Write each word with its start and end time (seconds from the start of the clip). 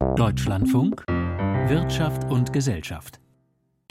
Deutschlandfunk 0.00 1.04
Wirtschaft 1.68 2.24
und 2.30 2.54
Gesellschaft 2.54 3.20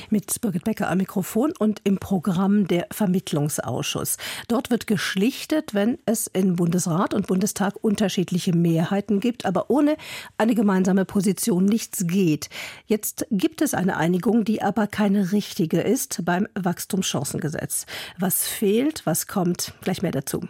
mit 0.09 0.41
Birgit 0.41 0.63
Becker 0.63 0.89
am 0.89 0.97
Mikrofon 0.97 1.53
und 1.59 1.81
im 1.83 1.99
Programm 1.99 2.67
der 2.67 2.87
Vermittlungsausschuss. 2.91 4.17
Dort 4.47 4.71
wird 4.71 4.87
geschlichtet, 4.87 5.75
wenn 5.75 5.99
es 6.07 6.25
in 6.25 6.55
Bundesrat 6.55 7.13
und 7.13 7.27
Bundestag 7.27 7.75
unterschiedliche 7.81 8.55
Mehrheiten 8.55 9.19
gibt, 9.19 9.45
aber 9.45 9.69
ohne 9.69 9.97
eine 10.39 10.55
gemeinsame 10.55 11.05
Position 11.05 11.65
nichts 11.65 12.07
geht. 12.07 12.49
Jetzt 12.87 13.27
gibt 13.29 13.61
es 13.61 13.75
eine 13.75 13.97
Einigung, 13.97 14.45
die 14.45 14.63
aber 14.63 14.87
keine 14.87 15.31
richtige 15.31 15.81
ist 15.81 16.25
beim 16.25 16.47
Wachstumschancengesetz. 16.55 17.85
Was 18.17 18.47
fehlt, 18.47 19.05
was 19.05 19.27
kommt, 19.27 19.75
gleich 19.81 20.01
mehr 20.01 20.11
dazu. 20.11 20.41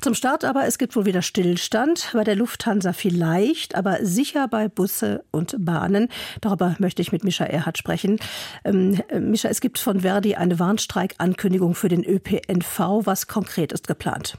Zum 0.00 0.14
Start 0.14 0.44
aber, 0.44 0.66
es 0.66 0.78
gibt 0.78 0.96
wohl 0.96 1.06
wieder 1.06 1.22
Stillstand. 1.22 2.10
Bei 2.12 2.24
der 2.24 2.36
Lufthansa 2.36 2.92
vielleicht, 2.92 3.74
aber 3.74 3.98
sicher 4.04 4.48
bei 4.48 4.68
Busse 4.68 5.24
und 5.30 5.56
Bahnen. 5.58 6.08
Darüber 6.40 6.76
möchte 6.78 7.02
ich 7.02 7.12
mit 7.12 7.24
Mischa 7.24 7.44
Erhardt 7.44 7.78
sprechen. 7.78 8.18
Ähm, 8.64 9.00
äh, 9.08 9.20
Mischa, 9.20 9.48
es 9.48 9.60
gibt 9.60 9.78
von 9.78 10.00
Verdi 10.00 10.34
eine 10.34 10.58
Warnstreikankündigung 10.58 11.74
für 11.74 11.88
den 11.88 12.04
ÖPNV. 12.04 13.04
Was 13.04 13.26
konkret 13.26 13.72
ist 13.72 13.86
geplant? 13.86 14.36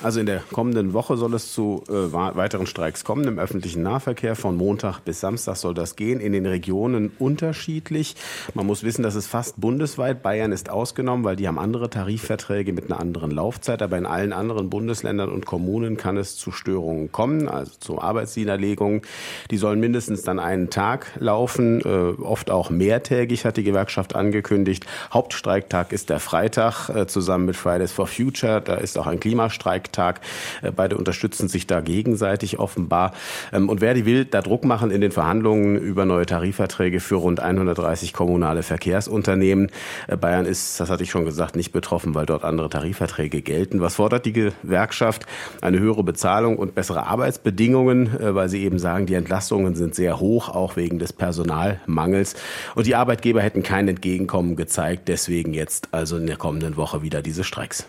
Also 0.00 0.20
in 0.20 0.26
der 0.26 0.42
kommenden 0.52 0.92
Woche 0.92 1.16
soll 1.16 1.34
es 1.34 1.52
zu 1.52 1.82
äh, 1.88 2.12
weiteren 2.12 2.68
Streiks 2.68 3.02
kommen 3.02 3.24
im 3.24 3.40
öffentlichen 3.40 3.82
Nahverkehr. 3.82 4.36
Von 4.36 4.56
Montag 4.56 5.00
bis 5.00 5.18
Samstag 5.18 5.56
soll 5.56 5.74
das 5.74 5.96
gehen. 5.96 6.20
In 6.20 6.32
den 6.32 6.46
Regionen 6.46 7.10
unterschiedlich. 7.18 8.14
Man 8.54 8.64
muss 8.64 8.84
wissen, 8.84 9.02
das 9.02 9.16
ist 9.16 9.26
fast 9.26 9.60
bundesweit. 9.60 10.22
Bayern 10.22 10.52
ist 10.52 10.70
ausgenommen, 10.70 11.24
weil 11.24 11.34
die 11.34 11.48
haben 11.48 11.58
andere 11.58 11.90
Tarifverträge 11.90 12.72
mit 12.72 12.84
einer 12.84 13.00
anderen 13.00 13.32
Laufzeit. 13.32 13.82
Aber 13.82 13.98
in 13.98 14.06
allen 14.06 14.32
anderen 14.32 14.70
Bundesländern 14.70 15.30
und 15.30 15.46
Kommunen 15.46 15.96
kann 15.96 16.16
es 16.16 16.36
zu 16.36 16.52
Störungen 16.52 17.10
kommen, 17.10 17.48
also 17.48 17.72
zu 17.80 18.00
Arbeitsniederlegungen. 18.00 19.02
Die 19.50 19.56
sollen 19.56 19.80
mindestens 19.80 20.22
dann 20.22 20.38
einen 20.38 20.70
Tag 20.70 21.08
laufen, 21.18 21.80
äh, 21.80 22.22
oft 22.22 22.52
auch 22.52 22.70
mehrtägig, 22.70 23.44
hat 23.44 23.56
die 23.56 23.64
Gewerkschaft 23.64 24.14
angekündigt. 24.14 24.86
Hauptstreiktag 25.12 25.92
ist 25.92 26.08
der 26.08 26.20
Freitag, 26.20 26.88
äh, 26.88 27.08
zusammen 27.08 27.46
mit 27.46 27.56
Fridays 27.56 27.90
for 27.90 28.06
Future. 28.06 28.60
Da 28.60 28.74
ist 28.76 28.96
auch 28.96 29.08
ein 29.08 29.18
Klimastreik 29.18 29.87
Streiktag. 29.88 30.20
Äh, 30.62 30.70
beide 30.70 30.96
unterstützen 30.96 31.48
sich 31.48 31.66
da 31.66 31.80
gegenseitig 31.80 32.58
offenbar. 32.58 33.12
Ähm, 33.52 33.68
und 33.68 33.80
Verdi 33.80 34.04
will 34.04 34.24
da 34.24 34.40
Druck 34.42 34.64
machen 34.64 34.90
in 34.90 35.00
den 35.00 35.12
Verhandlungen 35.12 35.76
über 35.76 36.04
neue 36.04 36.26
Tarifverträge 36.26 37.00
für 37.00 37.16
rund 37.16 37.40
130 37.40 38.12
kommunale 38.12 38.62
Verkehrsunternehmen. 38.62 39.70
Äh, 40.06 40.16
Bayern 40.16 40.46
ist, 40.46 40.78
das 40.80 40.90
hatte 40.90 41.02
ich 41.02 41.10
schon 41.10 41.24
gesagt, 41.24 41.56
nicht 41.56 41.72
betroffen, 41.72 42.14
weil 42.14 42.26
dort 42.26 42.44
andere 42.44 42.68
Tarifverträge 42.68 43.42
gelten. 43.42 43.80
Was 43.80 43.96
fordert 43.96 44.26
die 44.26 44.32
Gewerkschaft? 44.32 45.26
Eine 45.60 45.78
höhere 45.78 46.04
Bezahlung 46.04 46.56
und 46.56 46.74
bessere 46.74 47.06
Arbeitsbedingungen, 47.06 48.20
äh, 48.20 48.34
weil 48.34 48.48
sie 48.48 48.62
eben 48.62 48.78
sagen, 48.78 49.06
die 49.06 49.14
Entlastungen 49.14 49.74
sind 49.74 49.94
sehr 49.94 50.20
hoch, 50.20 50.48
auch 50.48 50.76
wegen 50.76 50.98
des 50.98 51.12
Personalmangels. 51.12 52.34
Und 52.74 52.86
die 52.86 52.94
Arbeitgeber 52.94 53.42
hätten 53.42 53.62
kein 53.62 53.88
Entgegenkommen 53.88 54.56
gezeigt. 54.56 55.08
Deswegen 55.08 55.54
jetzt 55.54 55.88
also 55.92 56.16
in 56.16 56.26
der 56.26 56.36
kommenden 56.36 56.76
Woche 56.76 57.02
wieder 57.02 57.22
diese 57.22 57.44
Streiks. 57.44 57.86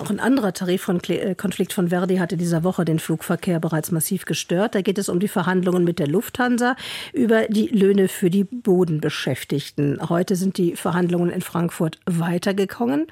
Auch 0.00 0.10
ein 0.10 0.20
anderer 0.20 0.52
Tarifkonflikt 0.52 1.72
von 1.72 1.88
Verdi 1.88 2.16
hatte 2.16 2.36
dieser 2.36 2.64
Woche 2.64 2.84
den 2.84 2.98
Flugverkehr 2.98 3.60
bereits 3.60 3.90
massiv 3.90 4.24
gestört. 4.24 4.74
Da 4.74 4.82
geht 4.82 4.98
es 4.98 5.08
um 5.08 5.20
die 5.20 5.28
Verhandlungen 5.28 5.84
mit 5.84 5.98
der 5.98 6.08
Lufthansa 6.08 6.76
über 7.12 7.46
die 7.48 7.68
Löhne 7.68 8.08
für 8.08 8.30
die 8.30 8.44
Bodenbeschäftigten. 8.44 9.98
Heute 10.08 10.36
sind 10.36 10.58
die 10.58 10.76
Verhandlungen 10.76 11.30
in 11.30 11.42
Frankfurt 11.42 11.98
weitergegangen. 12.06 13.06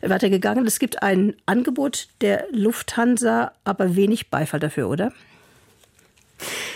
weitergegangen. 0.00 0.66
Es 0.66 0.78
gibt 0.78 1.02
ein 1.02 1.34
Angebot 1.46 2.08
der 2.20 2.46
Lufthansa, 2.52 3.52
aber 3.64 3.96
wenig 3.96 4.30
Beifall 4.30 4.60
dafür, 4.60 4.88
oder? 4.88 5.12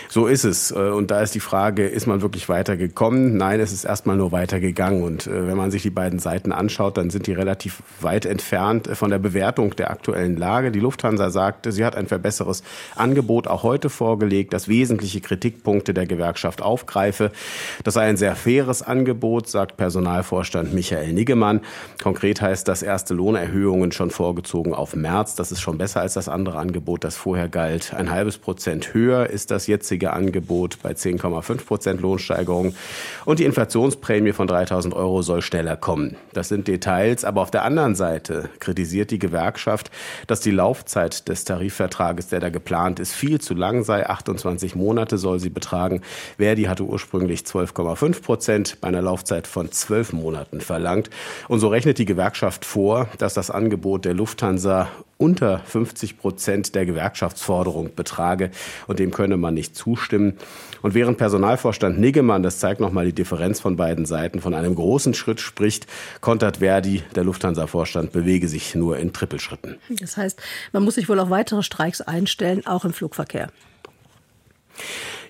So 0.09 0.27
ist 0.27 0.45
es. 0.45 0.71
Äh, 0.71 0.75
und 0.75 1.11
da 1.11 1.21
ist 1.21 1.35
die 1.35 1.39
Frage, 1.39 1.87
ist 1.87 2.07
man 2.07 2.21
wirklich 2.21 2.49
weitergekommen? 2.49 3.37
Nein, 3.37 3.59
es 3.59 3.71
ist 3.71 3.83
erstmal 3.83 4.15
nur 4.15 4.31
weitergegangen. 4.31 5.03
Und 5.03 5.27
äh, 5.27 5.47
wenn 5.47 5.57
man 5.57 5.71
sich 5.71 5.81
die 5.81 5.89
beiden 5.89 6.19
Seiten 6.19 6.51
anschaut, 6.51 6.97
dann 6.97 7.09
sind 7.09 7.27
die 7.27 7.33
relativ 7.33 7.83
weit 8.01 8.25
entfernt 8.25 8.87
äh, 8.87 8.95
von 8.95 9.09
der 9.09 9.19
Bewertung 9.19 9.75
der 9.75 9.91
aktuellen 9.91 10.37
Lage. 10.37 10.71
Die 10.71 10.79
Lufthansa 10.79 11.29
sagte, 11.29 11.71
sie 11.71 11.85
hat 11.85 11.95
ein 11.95 12.07
verbesseres 12.07 12.63
Angebot 12.95 13.47
auch 13.47 13.63
heute 13.63 13.89
vorgelegt, 13.89 14.53
das 14.53 14.67
wesentliche 14.67 15.21
Kritikpunkte 15.21 15.93
der 15.93 16.05
Gewerkschaft 16.05 16.61
aufgreife. 16.61 17.31
Das 17.83 17.95
sei 17.95 18.03
ein 18.03 18.17
sehr 18.17 18.35
faires 18.35 18.81
Angebot, 18.81 19.49
sagt 19.49 19.77
Personalvorstand 19.77 20.73
Michael 20.73 21.13
Niggemann. 21.13 21.61
Konkret 22.01 22.41
heißt 22.41 22.67
das 22.67 22.81
erste 22.81 23.13
Lohnerhöhungen 23.13 23.91
schon 23.91 24.09
vorgezogen 24.09 24.73
auf 24.73 24.95
März. 24.95 25.35
Das 25.35 25.51
ist 25.51 25.59
schon 25.59 25.77
besser 25.77 26.01
als 26.01 26.13
das 26.13 26.29
andere 26.29 26.57
Angebot, 26.57 27.03
das 27.03 27.17
vorher 27.17 27.49
galt. 27.49 27.93
Ein 27.93 28.09
halbes 28.09 28.37
Prozent 28.37 28.93
höher 28.93 29.29
ist 29.29 29.51
das 29.51 29.56
jetzige 29.65 29.87
jetzige 29.87 30.13
Angebot 30.13 30.81
bei 30.83 30.91
10,5 30.91 31.65
Prozent 31.65 32.01
Lohnsteigerung. 32.01 32.75
Und 33.25 33.39
die 33.39 33.45
Inflationsprämie 33.45 34.33
von 34.33 34.47
3000 34.47 34.93
Euro 34.93 35.21
soll 35.21 35.41
schneller 35.41 35.77
kommen. 35.77 36.15
Das 36.33 36.49
sind 36.49 36.67
Details. 36.67 37.23
Aber 37.23 37.41
auf 37.41 37.51
der 37.51 37.63
anderen 37.63 37.95
Seite 37.95 38.49
kritisiert 38.59 39.11
die 39.11 39.19
Gewerkschaft, 39.19 39.89
dass 40.27 40.41
die 40.41 40.51
Laufzeit 40.51 41.27
des 41.29 41.45
Tarifvertrages, 41.45 42.27
der 42.27 42.39
da 42.39 42.49
geplant 42.49 42.99
ist, 42.99 43.13
viel 43.13 43.39
zu 43.39 43.53
lang 43.53 43.83
sei. 43.83 44.07
28 44.07 44.75
Monate 44.75 45.17
soll 45.17 45.39
sie 45.39 45.49
betragen. 45.49 46.01
Verdi 46.37 46.63
hatte 46.63 46.83
ursprünglich 46.83 47.41
12,5 47.41 48.21
Prozent 48.21 48.77
bei 48.81 48.89
einer 48.89 49.01
Laufzeit 49.01 49.47
von 49.47 49.71
12 49.71 50.13
Monaten 50.13 50.61
verlangt. 50.61 51.09
Und 51.47 51.59
so 51.59 51.69
rechnet 51.69 51.97
die 51.97 52.05
Gewerkschaft 52.05 52.65
vor, 52.65 53.07
dass 53.17 53.33
das 53.33 53.49
Angebot 53.51 54.05
der 54.05 54.13
Lufthansa 54.13 54.89
unter 55.17 55.59
50 55.59 56.17
Prozent 56.17 56.75
der 56.75 56.85
Gewerkschaftsforderung 56.85 57.95
betrage. 57.95 58.51
Und 58.87 58.99
dem 58.99 59.11
könne 59.11 59.37
man 59.37 59.53
nicht 59.53 59.75
zustimmen. 59.75 60.37
Und 60.81 60.93
während 60.93 61.17
Personalvorstand 61.17 61.99
Niggemann, 61.99 62.43
das 62.43 62.59
zeigt 62.59 62.79
nochmal 62.79 63.05
die 63.05 63.13
Differenz 63.13 63.59
von 63.59 63.75
beiden 63.75 64.05
Seiten, 64.05 64.41
von 64.41 64.53
einem 64.53 64.75
großen 64.75 65.13
Schritt 65.13 65.39
spricht, 65.39 65.87
kontert 66.21 66.57
Verdi, 66.57 67.03
der 67.15 67.23
Lufthansa-Vorstand, 67.23 68.11
bewege 68.11 68.47
sich 68.47 68.75
nur 68.75 68.97
in 68.97 69.13
Trippelschritten. 69.13 69.77
Das 69.99 70.17
heißt, 70.17 70.39
man 70.71 70.83
muss 70.83 70.95
sich 70.95 71.09
wohl 71.09 71.19
auf 71.19 71.29
weitere 71.29 71.63
Streiks 71.63 72.01
einstellen, 72.01 72.65
auch 72.65 72.85
im 72.85 72.93
Flugverkehr. 72.93 73.49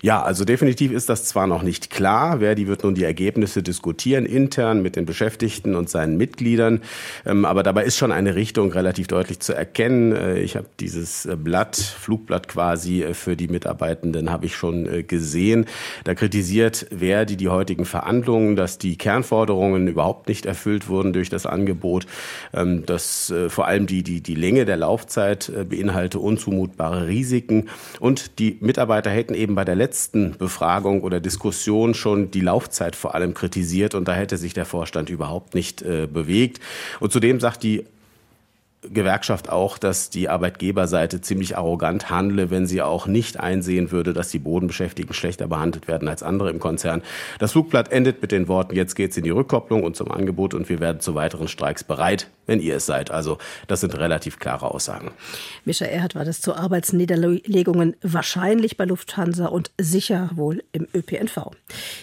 Ja, 0.00 0.22
also 0.22 0.44
definitiv 0.44 0.92
ist 0.92 1.08
das 1.08 1.24
zwar 1.24 1.46
noch 1.46 1.62
nicht 1.62 1.90
klar. 1.90 2.38
Verdi 2.38 2.68
wird 2.68 2.84
nun 2.84 2.94
die 2.94 3.04
Ergebnisse 3.04 3.62
diskutieren, 3.62 4.26
intern 4.26 4.80
mit 4.82 4.96
den 4.96 5.06
Beschäftigten 5.06 5.74
und 5.74 5.90
seinen 5.90 6.16
Mitgliedern. 6.16 6.82
Ähm, 7.26 7.44
aber 7.44 7.62
dabei 7.62 7.84
ist 7.84 7.96
schon 7.96 8.12
eine 8.12 8.34
Richtung 8.34 8.72
relativ 8.72 9.08
deutlich 9.08 9.40
zu 9.40 9.54
erkennen. 9.54 10.14
Äh, 10.14 10.40
ich 10.40 10.56
habe 10.56 10.66
dieses 10.78 11.26
äh, 11.26 11.36
Blatt, 11.36 11.76
Flugblatt 11.76 12.48
quasi 12.48 13.02
äh, 13.02 13.14
für 13.14 13.36
die 13.36 13.48
Mitarbeitenden, 13.48 14.30
habe 14.30 14.46
ich 14.46 14.54
schon 14.54 15.06
gesehen. 15.06 15.66
Da 16.04 16.14
kritisiert 16.14 16.86
Verdi 16.96 17.36
die 17.36 17.48
heutigen 17.48 17.84
Verhandlungen, 17.84 18.56
dass 18.56 18.78
die 18.78 18.96
Kernforderungen 18.96 19.88
überhaupt 19.88 20.28
nicht 20.28 20.46
erfüllt 20.46 20.88
wurden 20.88 21.12
durch 21.12 21.28
das 21.28 21.46
Angebot, 21.46 22.06
ähm, 22.54 22.86
dass 22.86 23.32
vor 23.48 23.66
allem 23.66 23.86
die, 23.86 24.02
die, 24.02 24.20
die 24.20 24.34
Länge 24.34 24.64
der 24.64 24.76
Laufzeit 24.76 25.50
beinhalte 25.68 26.18
unzumutbare 26.18 27.06
Risiken 27.06 27.68
und 28.00 28.38
die 28.38 28.58
Mitarbeiter 28.60 29.10
hätten 29.10 29.34
eben 29.34 29.54
bei 29.54 29.64
der 29.64 29.74
letzten 29.74 29.87
Befragung 30.38 31.02
oder 31.02 31.20
Diskussion 31.20 31.94
schon 31.94 32.30
die 32.30 32.40
Laufzeit 32.40 32.96
vor 32.96 33.14
allem 33.14 33.34
kritisiert 33.34 33.94
und 33.94 34.08
da 34.08 34.14
hätte 34.14 34.36
sich 34.36 34.54
der 34.54 34.64
Vorstand 34.64 35.10
überhaupt 35.10 35.54
nicht 35.54 35.82
äh, 35.82 36.06
bewegt. 36.06 36.60
Und 37.00 37.12
zudem 37.12 37.40
sagt 37.40 37.62
die 37.62 37.84
Gewerkschaft 38.82 39.48
auch, 39.48 39.76
dass 39.76 40.08
die 40.08 40.28
Arbeitgeberseite 40.28 41.20
ziemlich 41.20 41.56
arrogant 41.56 42.10
handle, 42.10 42.50
wenn 42.50 42.66
sie 42.66 42.80
auch 42.80 43.06
nicht 43.06 43.40
einsehen 43.40 43.90
würde, 43.90 44.12
dass 44.12 44.30
die 44.30 44.38
Bodenbeschäftigten 44.38 45.14
schlechter 45.14 45.48
behandelt 45.48 45.88
werden 45.88 46.06
als 46.06 46.22
andere 46.22 46.50
im 46.50 46.60
Konzern. 46.60 47.02
Das 47.40 47.52
Flugblatt 47.52 47.90
endet 47.90 48.22
mit 48.22 48.30
den 48.30 48.46
Worten, 48.46 48.76
jetzt 48.76 48.94
geht's 48.94 49.16
in 49.16 49.24
die 49.24 49.30
Rückkopplung 49.30 49.82
und 49.82 49.96
zum 49.96 50.12
Angebot 50.12 50.54
und 50.54 50.68
wir 50.68 50.78
werden 50.78 51.00
zu 51.00 51.16
weiteren 51.16 51.48
Streiks 51.48 51.82
bereit, 51.82 52.28
wenn 52.46 52.60
ihr 52.60 52.76
es 52.76 52.86
seid. 52.86 53.10
Also 53.10 53.38
das 53.66 53.80
sind 53.80 53.98
relativ 53.98 54.38
klare 54.38 54.70
Aussagen. 54.70 55.10
Mischa 55.64 55.84
Erhard 55.84 56.14
war 56.14 56.24
das 56.24 56.40
zu 56.40 56.54
Arbeitsniederlegungen 56.54 57.96
wahrscheinlich 58.02 58.76
bei 58.76 58.84
Lufthansa 58.84 59.46
und 59.46 59.72
sicher 59.78 60.30
wohl 60.34 60.62
im 60.70 60.86
ÖPNV. 60.94 61.50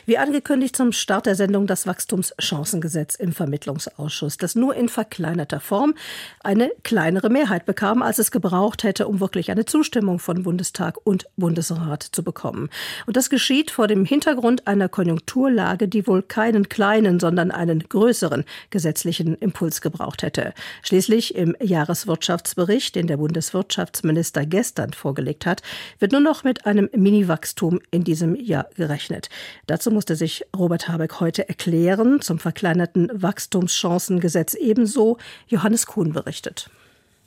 Wie 0.06 0.18
angekündigt 0.18 0.76
zum 0.76 0.92
Start 0.92 1.26
der 1.26 1.36
Sendung 1.36 1.68
das 1.68 1.88
Wachstumschancengesetz 1.88 3.16
im 3.16 3.32
Vermittlungsausschuss, 3.32 4.38
das 4.38 4.56
nur 4.56 4.76
in 4.76 4.90
verkleinerter 4.90 5.62
Form 5.62 5.96
eine 6.44 6.65
eine 6.66 6.74
kleinere 6.84 7.30
Mehrheit 7.30 7.66
bekam, 7.66 8.02
als 8.02 8.18
es 8.18 8.32
gebraucht 8.32 8.84
hätte, 8.84 9.08
um 9.08 9.20
wirklich 9.20 9.52
eine 9.52 9.66
Zustimmung 9.66 10.20
von 10.20 10.44
Bundestag 10.44 10.98
und 11.04 11.26
Bundesrat 11.38 12.04
zu 12.04 12.24
bekommen. 12.24 12.70
Und 13.06 13.18
das 13.18 13.30
geschieht 13.30 13.72
vor 13.72 13.88
dem 13.88 14.06
Hintergrund 14.06 14.68
einer 14.68 14.90
Konjunkturlage, 14.90 15.88
die 15.88 16.08
wohl 16.08 16.24
keinen 16.24 16.68
kleinen, 16.70 17.20
sondern 17.20 17.52
einen 17.52 17.80
größeren 17.80 18.46
gesetzlichen 18.70 19.36
Impuls 19.36 19.82
gebraucht 19.82 20.24
hätte. 20.24 20.54
Schließlich 20.82 21.36
im 21.36 21.56
Jahreswirtschaftsbericht, 21.62 22.96
den 22.96 23.08
der 23.08 23.18
Bundeswirtschaftsminister 23.18 24.46
gestern 24.46 24.94
vorgelegt 24.94 25.46
hat, 25.46 25.62
wird 26.00 26.12
nur 26.12 26.22
noch 26.22 26.44
mit 26.44 26.66
einem 26.66 26.90
Mini-Wachstum 26.94 27.80
in 27.92 28.04
diesem 28.04 28.36
Jahr 28.36 28.68
gerechnet. 28.76 29.30
Dazu 29.68 29.92
musste 29.92 30.16
sich 30.16 30.44
Robert 30.58 30.88
Habeck 30.88 31.20
heute 31.20 31.48
erklären, 31.48 32.22
zum 32.22 32.40
verkleinerten 32.40 33.10
Wachstumschancengesetz 33.14 34.56
ebenso 34.56 35.18
Johannes 35.48 35.86
Kuhn 35.86 36.12
berichtet. 36.12 36.55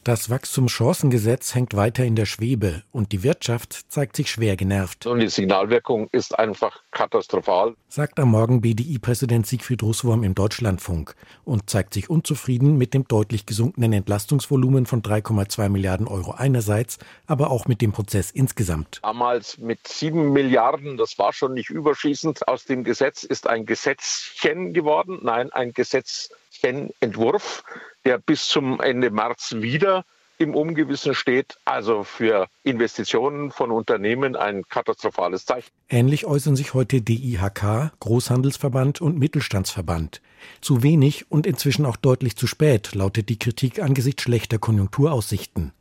Das 0.05 0.31
Wachstumschancengesetz 0.31 1.55
hängt 1.55 1.75
weiter 1.77 2.05
in 2.05 2.17
der 2.17 2.25
Schwebe 2.25 2.83
und 2.93 3.13
die 3.13 3.23
Wirtschaft 3.23 3.91
zeigt 3.93 4.17
sich 4.17 4.31
schwer 4.31 4.57
genervt. 4.57 5.07
Und 5.07 5.21
die 5.21 5.29
Signalwirkung 5.29 6.09
ist 6.13 6.39
einfach 6.39 6.81
katastrophal, 6.93 7.75
sagt 7.89 8.19
am 8.19 8.31
Morgen 8.31 8.63
BDI-Präsident 8.63 9.47
Siegfried 9.47 9.83
Russwurm 9.83 10.23
im 10.23 10.35
Deutschlandfunk 10.35 11.15
und 11.45 11.69
zeigt 11.69 11.93
sich 11.95 12.09
unzufrieden 12.09 12.79
mit 12.79 12.95
dem 12.95 13.07
deutlich 13.07 13.45
gesunkenen 13.45 13.93
Entlastungsvolumen 13.93 14.87
von 14.87 15.03
3,2 15.03 15.69
Milliarden 15.69 16.07
Euro 16.07 16.33
einerseits, 16.33 16.99
aber 17.27 17.51
auch 17.51 17.67
mit 17.67 17.83
dem 17.83 17.93
Prozess 17.93 18.31
insgesamt. 18.31 19.01
Damals 19.03 19.59
mit 19.59 19.87
sieben 19.87 20.33
Milliarden, 20.33 20.97
das 20.97 21.19
war 21.19 21.33
schon 21.35 21.53
nicht 21.53 21.71
überschießend. 21.71 22.49
Aus 22.49 22.65
dem 22.65 22.83
Gesetz 22.85 23.25
ist 23.25 23.47
ein 23.47 23.67
Gesetzchen 23.67 24.73
geworden, 24.73 25.19
nein, 25.23 25.53
ein 25.53 25.73
Gesetzchenentwurf 25.73 27.63
der 28.05 28.19
bis 28.19 28.49
zum 28.49 28.81
Ende 28.81 29.11
März 29.11 29.57
wieder 29.59 30.05
im 30.39 30.55
Ungewissen 30.55 31.15
steht. 31.15 31.59
Also 31.65 32.05
für 32.05 32.47
Investitionen 32.63 33.51
von 33.51 33.71
Unternehmen 33.71 34.37
ein 34.37 34.63
katastrophales 34.69 35.45
Zeichen. 35.45 35.69
Ähnlich 35.89 36.27
äußern 36.27 36.57
sich 36.57 36.75
heute 36.75 37.03
DIHK, 37.03 37.93
Großhandelsverband 38.01 39.01
und 39.01 39.19
Mittelstandsverband. 39.19 40.23
Zu 40.61 40.83
wenig 40.83 41.31
und 41.31 41.47
inzwischen 41.47 41.85
auch 41.85 41.97
deutlich 41.97 42.37
zu 42.37 42.47
spät 42.47 42.95
lautet 42.95 43.29
die 43.29 43.39
Kritik 43.39 43.83
angesichts 43.83 44.23
schlechter 44.23 44.59
Konjunkturaussichten. 44.59 45.73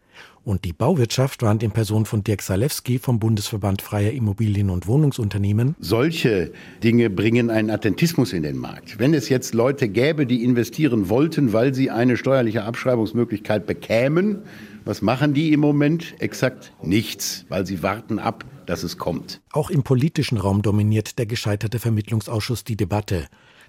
Und 0.48 0.64
die 0.64 0.72
Bauwirtschaft 0.72 1.42
warnt 1.42 1.62
in 1.62 1.72
Person 1.72 2.06
von 2.06 2.24
Dirk 2.24 2.42
Salewski 2.42 3.00
vom 3.00 3.20
Bundesverband 3.20 3.82
Freier 3.82 4.14
Immobilien- 4.14 4.70
und 4.70 4.88
Wohnungsunternehmen. 4.88 5.76
Solche 5.82 6.54
Dinge 6.82 7.10
bringen 7.10 7.50
einen 7.50 7.70
Attentismus 7.70 8.32
in 8.32 8.44
den 8.44 8.56
Markt. 8.56 8.98
Wenn 8.98 9.14
es 9.14 9.28
jetzt 9.28 9.54
Leute 9.54 9.90
gäbe, 9.90 10.26
die 10.26 10.46
investieren 10.46 11.10
wollten, 11.10 11.52
weil 11.52 11.74
sie 11.74 11.92
eine 11.92 12.16
steuerliche 12.16 12.64
Abschreibungsmöglichkeit 12.64 13.68
bekämen, 13.68 14.44
was 14.86 15.02
machen 15.02 15.34
die 15.34 15.52
im 15.52 15.60
Moment? 15.60 16.16
Exakt 16.20 16.72
nichts, 16.82 17.46
weil 17.50 17.66
sie 17.66 17.84
warten 17.84 18.18
ab, 18.18 18.46
dass 18.68 18.84
es 18.84 18.98
kommt. 18.98 19.42
Auch 19.52 19.70
im 19.70 19.84
politischen 19.84 20.38
Raum 20.38 20.62
dominiert 20.62 21.20
der 21.20 21.26
gescheiterte 21.26 21.80
Vermittlungsausschuss 21.80 22.64
die 22.64 22.78
Debatte. 22.78 23.28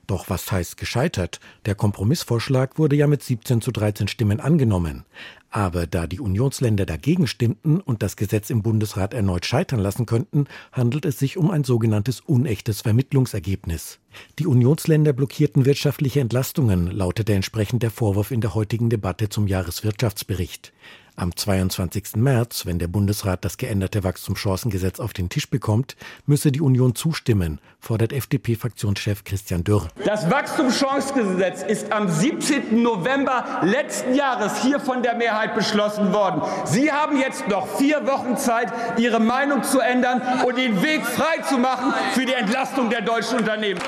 Doch 0.08 0.31
was 0.31 0.50
heißt 0.50 0.78
gescheitert? 0.78 1.38
Der 1.66 1.74
Kompromissvorschlag 1.74 2.78
wurde 2.78 2.96
ja 2.96 3.06
mit 3.06 3.22
17 3.22 3.60
zu 3.60 3.70
13 3.70 4.08
Stimmen 4.08 4.40
angenommen. 4.40 5.04
Aber 5.50 5.86
da 5.86 6.06
die 6.06 6.20
Unionsländer 6.20 6.84
dagegen 6.84 7.26
stimmten 7.26 7.80
und 7.80 8.02
das 8.02 8.16
Gesetz 8.16 8.50
im 8.50 8.62
Bundesrat 8.62 9.14
erneut 9.14 9.46
scheitern 9.46 9.80
lassen 9.80 10.04
könnten, 10.04 10.46
handelt 10.72 11.06
es 11.06 11.18
sich 11.18 11.38
um 11.38 11.50
ein 11.50 11.64
sogenanntes 11.64 12.20
unechtes 12.20 12.82
Vermittlungsergebnis. 12.82 13.98
Die 14.38 14.46
Unionsländer 14.46 15.14
blockierten 15.14 15.64
wirtschaftliche 15.64 16.20
Entlastungen, 16.20 16.90
lautete 16.90 17.32
entsprechend 17.32 17.82
der 17.82 17.90
Vorwurf 17.90 18.30
in 18.30 18.42
der 18.42 18.54
heutigen 18.54 18.90
Debatte 18.90 19.30
zum 19.30 19.46
Jahreswirtschaftsbericht. 19.46 20.72
Am 21.19 21.35
22. 21.35 22.15
März, 22.15 22.65
wenn 22.65 22.79
der 22.79 22.87
Bundesrat 22.87 23.44
das 23.44 23.56
geänderte 23.56 24.05
Wachstumschancengesetz 24.05 25.00
auf 25.00 25.12
den 25.12 25.29
Tisch 25.29 25.50
bekommt, 25.50 25.97
müsse 26.26 26.53
die 26.53 26.61
Union 26.61 26.94
zustimmen, 26.94 27.61
fordert 27.81 28.12
FDP-Fraktionschef 28.12 29.25
Christian 29.25 29.65
Dürr. 29.65 29.88
Das 30.05 30.31
Wachstumschancengesetz 30.31 31.62
ist 31.65 31.91
am 31.91 32.09
17. 32.09 32.85
November 32.85 33.62
letzten 33.62 34.15
Jahres 34.15 34.62
hier 34.62 34.79
von 34.79 35.03
der 35.03 35.17
Mehrheit 35.17 35.56
beschlossen 35.56 36.12
worden. 36.12 36.41
Sie 36.67 36.93
haben 36.93 37.19
jetzt 37.19 37.49
noch 37.49 37.67
vier 37.67 38.06
Wochen 38.06 38.37
Zeit, 38.37 38.73
Ihre 38.97 39.19
Meinung 39.19 39.65
zu 39.65 39.81
ändern 39.81 40.23
und 40.47 40.56
den 40.56 40.81
Weg 40.82 41.05
frei 41.05 41.43
zu 41.49 41.59
machen 41.59 41.94
für 42.15 42.26
die 42.26 42.35
Entlastung 42.35 42.91
der 42.91 43.00
deutschen 43.00 43.38
Unternehmen. 43.38 43.81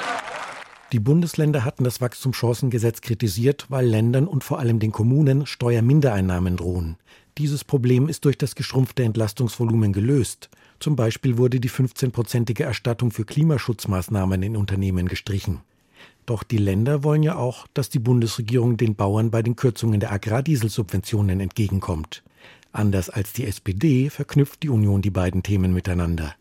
Die 0.92 0.98
Bundesländer 0.98 1.64
hatten 1.64 1.84
das 1.84 2.00
Wachstumschancengesetz 2.00 3.00
kritisiert, 3.00 3.66
weil 3.68 3.86
Ländern 3.86 4.26
und 4.26 4.42
vor 4.42 4.58
allem 4.58 4.80
den 4.80 4.90
Kommunen 4.90 5.46
Steuermindereinnahmen 5.46 6.56
drohen. 6.56 6.96
Dieses 7.38 7.62
Problem 7.62 8.08
ist 8.08 8.24
durch 8.24 8.36
das 8.36 8.56
geschrumpfte 8.56 9.04
Entlastungsvolumen 9.04 9.92
gelöst. 9.92 10.50
Zum 10.80 10.96
Beispiel 10.96 11.38
wurde 11.38 11.60
die 11.60 11.70
15-prozentige 11.70 12.64
Erstattung 12.64 13.12
für 13.12 13.24
Klimaschutzmaßnahmen 13.24 14.42
in 14.42 14.56
Unternehmen 14.56 15.06
gestrichen. 15.06 15.60
Doch 16.26 16.42
die 16.42 16.58
Länder 16.58 17.04
wollen 17.04 17.22
ja 17.22 17.36
auch, 17.36 17.68
dass 17.72 17.88
die 17.88 18.00
Bundesregierung 18.00 18.76
den 18.76 18.96
Bauern 18.96 19.30
bei 19.30 19.42
den 19.42 19.54
Kürzungen 19.54 20.00
der 20.00 20.10
Agrardieselsubventionen 20.10 21.38
entgegenkommt. 21.38 22.24
Anders 22.72 23.10
als 23.10 23.32
die 23.32 23.46
SPD 23.46 24.10
verknüpft 24.10 24.62
die 24.64 24.68
Union 24.68 25.02
die 25.02 25.10
beiden 25.10 25.42
Themen 25.44 25.72
miteinander. 25.72 26.34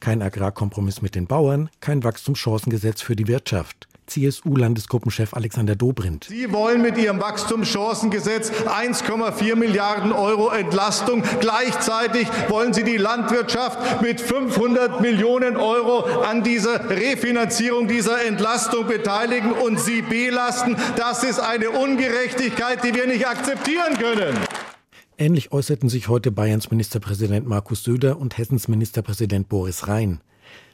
Kein 0.00 0.22
Agrarkompromiss 0.22 1.02
mit 1.02 1.14
den 1.14 1.26
Bauern, 1.26 1.70
kein 1.80 2.04
Wachstumschancengesetz 2.04 3.02
für 3.02 3.16
die 3.16 3.26
Wirtschaft. 3.26 3.88
CSU-Landesgruppenchef 4.08 5.34
Alexander 5.34 5.76
Dobrindt. 5.76 6.24
Sie 6.24 6.50
wollen 6.52 6.82
mit 6.82 6.96
Ihrem 6.98 7.20
Wachstumschancengesetz 7.20 8.50
1,4 8.50 9.54
Milliarden 9.54 10.12
Euro 10.12 10.48
Entlastung. 10.48 11.22
Gleichzeitig 11.40 12.26
wollen 12.48 12.72
Sie 12.72 12.84
die 12.84 12.96
Landwirtschaft 12.96 14.02
mit 14.02 14.20
500 14.20 15.00
Millionen 15.00 15.56
Euro 15.56 16.22
an 16.22 16.42
dieser 16.42 16.88
Refinanzierung 16.88 17.86
dieser 17.88 18.24
Entlastung 18.24 18.86
beteiligen 18.86 19.52
und 19.52 19.78
sie 19.78 20.02
belasten. 20.02 20.76
Das 20.96 21.22
ist 21.22 21.38
eine 21.38 21.70
Ungerechtigkeit, 21.70 22.82
die 22.84 22.94
wir 22.94 23.06
nicht 23.06 23.26
akzeptieren 23.26 23.98
können. 23.98 24.36
Ähnlich 25.20 25.50
äußerten 25.50 25.88
sich 25.88 26.06
heute 26.06 26.30
Bayerns 26.30 26.70
Ministerpräsident 26.70 27.44
Markus 27.44 27.82
Söder 27.82 28.20
und 28.20 28.38
Hessens 28.38 28.68
Ministerpräsident 28.68 29.48
Boris 29.48 29.88
Rhein. 29.88 30.20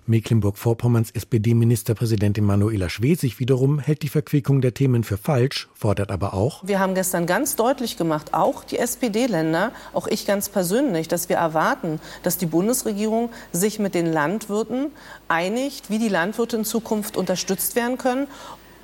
Mecklenburg-Vorpommerns 0.04 1.12
SPD-Ministerpräsidentin 1.12 2.44
Manuela 2.44 2.90
Schwesig 2.90 3.40
wiederum 3.40 3.78
hält 3.78 4.02
die 4.02 4.10
Verquickung 4.10 4.60
der 4.60 4.74
Themen 4.74 5.02
für 5.02 5.16
falsch, 5.16 5.70
fordert 5.72 6.10
aber 6.10 6.34
auch. 6.34 6.62
Wir 6.62 6.78
haben 6.78 6.94
gestern 6.94 7.24
ganz 7.24 7.56
deutlich 7.56 7.96
gemacht, 7.96 8.34
auch 8.34 8.64
die 8.64 8.76
SPD-Länder, 8.76 9.72
auch 9.94 10.06
ich 10.06 10.26
ganz 10.26 10.50
persönlich, 10.50 11.08
dass 11.08 11.30
wir 11.30 11.36
erwarten, 11.36 11.98
dass 12.22 12.36
die 12.36 12.44
Bundesregierung 12.44 13.30
sich 13.50 13.78
mit 13.78 13.94
den 13.94 14.12
Landwirten 14.12 14.90
einigt, 15.26 15.88
wie 15.88 15.98
die 15.98 16.10
Landwirte 16.10 16.58
in 16.58 16.64
Zukunft 16.66 17.16
unterstützt 17.16 17.76
werden 17.76 17.96
können 17.96 18.26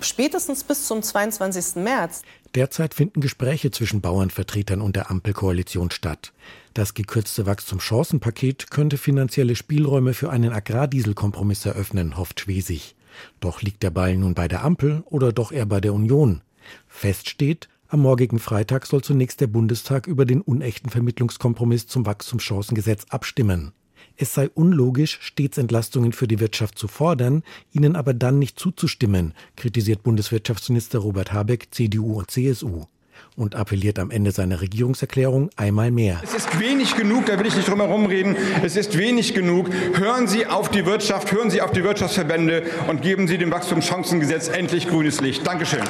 spätestens 0.04 0.64
bis 0.64 0.86
zum 0.86 1.02
22. 1.02 1.76
März. 1.76 2.22
Derzeit 2.54 2.94
finden 2.94 3.20
Gespräche 3.20 3.70
zwischen 3.70 4.00
Bauernvertretern 4.00 4.80
und 4.80 4.96
der 4.96 5.10
Ampelkoalition 5.10 5.90
statt. 5.90 6.32
Das 6.74 6.94
gekürzte 6.94 7.46
Wachstumschancenpaket 7.46 8.70
könnte 8.70 8.96
finanzielle 8.96 9.56
Spielräume 9.56 10.14
für 10.14 10.30
einen 10.30 10.52
Agrardieselkompromiss 10.52 11.64
eröffnen, 11.66 12.16
hofft 12.16 12.40
Schwesig. 12.40 12.96
Doch 13.40 13.62
liegt 13.62 13.82
der 13.82 13.90
Ball 13.90 14.16
nun 14.16 14.34
bei 14.34 14.48
der 14.48 14.64
Ampel 14.64 15.02
oder 15.06 15.32
doch 15.32 15.52
eher 15.52 15.66
bei 15.66 15.80
der 15.80 15.94
Union? 15.94 16.42
Fest 16.88 17.28
steht, 17.28 17.68
am 17.88 18.00
morgigen 18.00 18.38
Freitag 18.38 18.86
soll 18.86 19.02
zunächst 19.02 19.40
der 19.40 19.48
Bundestag 19.48 20.06
über 20.06 20.24
den 20.24 20.42
unechten 20.42 20.90
Vermittlungskompromiss 20.90 21.88
zum 21.88 22.06
Wachstumschancengesetz 22.06 23.06
abstimmen. 23.08 23.72
Es 24.22 24.34
sei 24.34 24.50
unlogisch, 24.50 25.18
stets 25.22 25.56
Entlastungen 25.56 26.12
für 26.12 26.28
die 26.28 26.40
Wirtschaft 26.40 26.78
zu 26.78 26.88
fordern, 26.88 27.42
ihnen 27.72 27.96
aber 27.96 28.12
dann 28.12 28.38
nicht 28.38 28.58
zuzustimmen, 28.58 29.32
kritisiert 29.56 30.02
Bundeswirtschaftsminister 30.02 30.98
Robert 30.98 31.32
Habeck, 31.32 31.68
CDU 31.70 32.18
und 32.18 32.30
CSU 32.30 32.84
und 33.34 33.54
appelliert 33.54 33.98
am 33.98 34.10
Ende 34.10 34.30
seiner 34.32 34.60
Regierungserklärung 34.60 35.48
einmal 35.56 35.90
mehr. 35.90 36.20
Es 36.22 36.34
ist 36.34 36.60
wenig 36.60 36.96
genug, 36.96 37.24
da 37.24 37.38
will 37.38 37.46
ich 37.46 37.56
nicht 37.56 37.66
drum 37.66 37.80
herum 37.80 38.04
reden, 38.04 38.36
es 38.62 38.76
ist 38.76 38.98
wenig 38.98 39.32
genug. 39.32 39.70
Hören 39.94 40.26
Sie 40.26 40.46
auf 40.46 40.70
die 40.70 40.84
Wirtschaft, 40.84 41.32
hören 41.32 41.48
Sie 41.48 41.62
auf 41.62 41.72
die 41.72 41.82
Wirtschaftsverbände 41.82 42.64
und 42.88 43.00
geben 43.00 43.26
Sie 43.26 43.38
dem 43.38 43.50
Wachstumschancengesetz 43.50 44.48
endlich 44.48 44.86
grünes 44.86 45.22
Licht. 45.22 45.46
Dankeschön. 45.46 45.84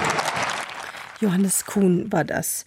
Johannes 1.20 1.66
Kuhn 1.66 2.10
war 2.10 2.24
das. 2.24 2.64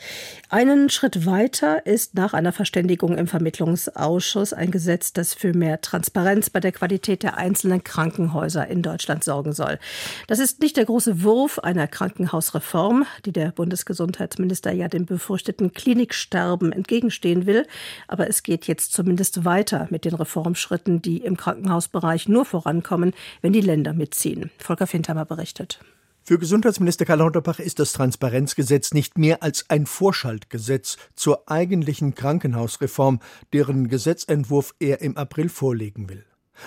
Einen 0.49 0.91
Schritt 0.91 1.25
weiter 1.25 1.87
ist 1.87 2.13
nach 2.13 2.33
einer 2.33 2.51
Verständigung 2.51 3.17
im 3.17 3.25
Vermittlungsausschuss 3.25 4.53
ein 4.53 4.69
Gesetz, 4.69 5.11
das 5.11 5.33
für 5.33 5.53
mehr 5.53 5.81
Transparenz 5.81 6.51
bei 6.51 6.59
der 6.59 6.71
Qualität 6.71 7.23
der 7.23 7.37
einzelnen 7.37 7.83
Krankenhäuser 7.83 8.67
in 8.67 8.83
Deutschland 8.83 9.23
sorgen 9.23 9.53
soll. 9.53 9.79
Das 10.27 10.37
ist 10.37 10.61
nicht 10.61 10.77
der 10.77 10.85
große 10.85 11.23
Wurf 11.23 11.57
einer 11.57 11.87
Krankenhausreform, 11.87 13.07
die 13.25 13.31
der 13.31 13.51
Bundesgesundheitsminister 13.51 14.71
ja 14.71 14.87
dem 14.87 15.07
befürchteten 15.07 15.73
Kliniksterben 15.73 16.71
entgegenstehen 16.71 17.47
will, 17.47 17.65
aber 18.07 18.29
es 18.29 18.43
geht 18.43 18.67
jetzt 18.67 18.93
zumindest 18.93 19.45
weiter 19.45 19.87
mit 19.89 20.05
den 20.05 20.13
Reformschritten, 20.13 21.01
die 21.01 21.17
im 21.17 21.37
Krankenhausbereich 21.37 22.27
nur 22.27 22.45
vorankommen, 22.45 23.13
wenn 23.41 23.53
die 23.53 23.61
Länder 23.61 23.93
mitziehen. 23.93 24.51
Volker 24.59 24.85
Fintheimer 24.85 25.25
berichtet. 25.25 25.79
Für 26.25 26.39
Gesundheitsminister 26.39 27.03
Karl 27.03 27.19
Lauterbach 27.19 27.59
ist 27.59 27.79
das 27.79 27.91
Transparenzgesetz 27.91 28.93
nicht 28.93 29.17
mehr 29.17 29.43
als 29.43 29.69
ein 29.69 29.85
Vorschaltgesetz 29.85 30.95
zur 31.15 31.51
eigentlichen 31.51 32.15
Krankenhausreform, 32.15 33.19
deren 33.51 33.89
Gesetzentwurf 33.89 34.73
er 34.79 35.01
im 35.01 35.17
April 35.17 35.49
vorlegen 35.49 36.07
will. 36.07 36.25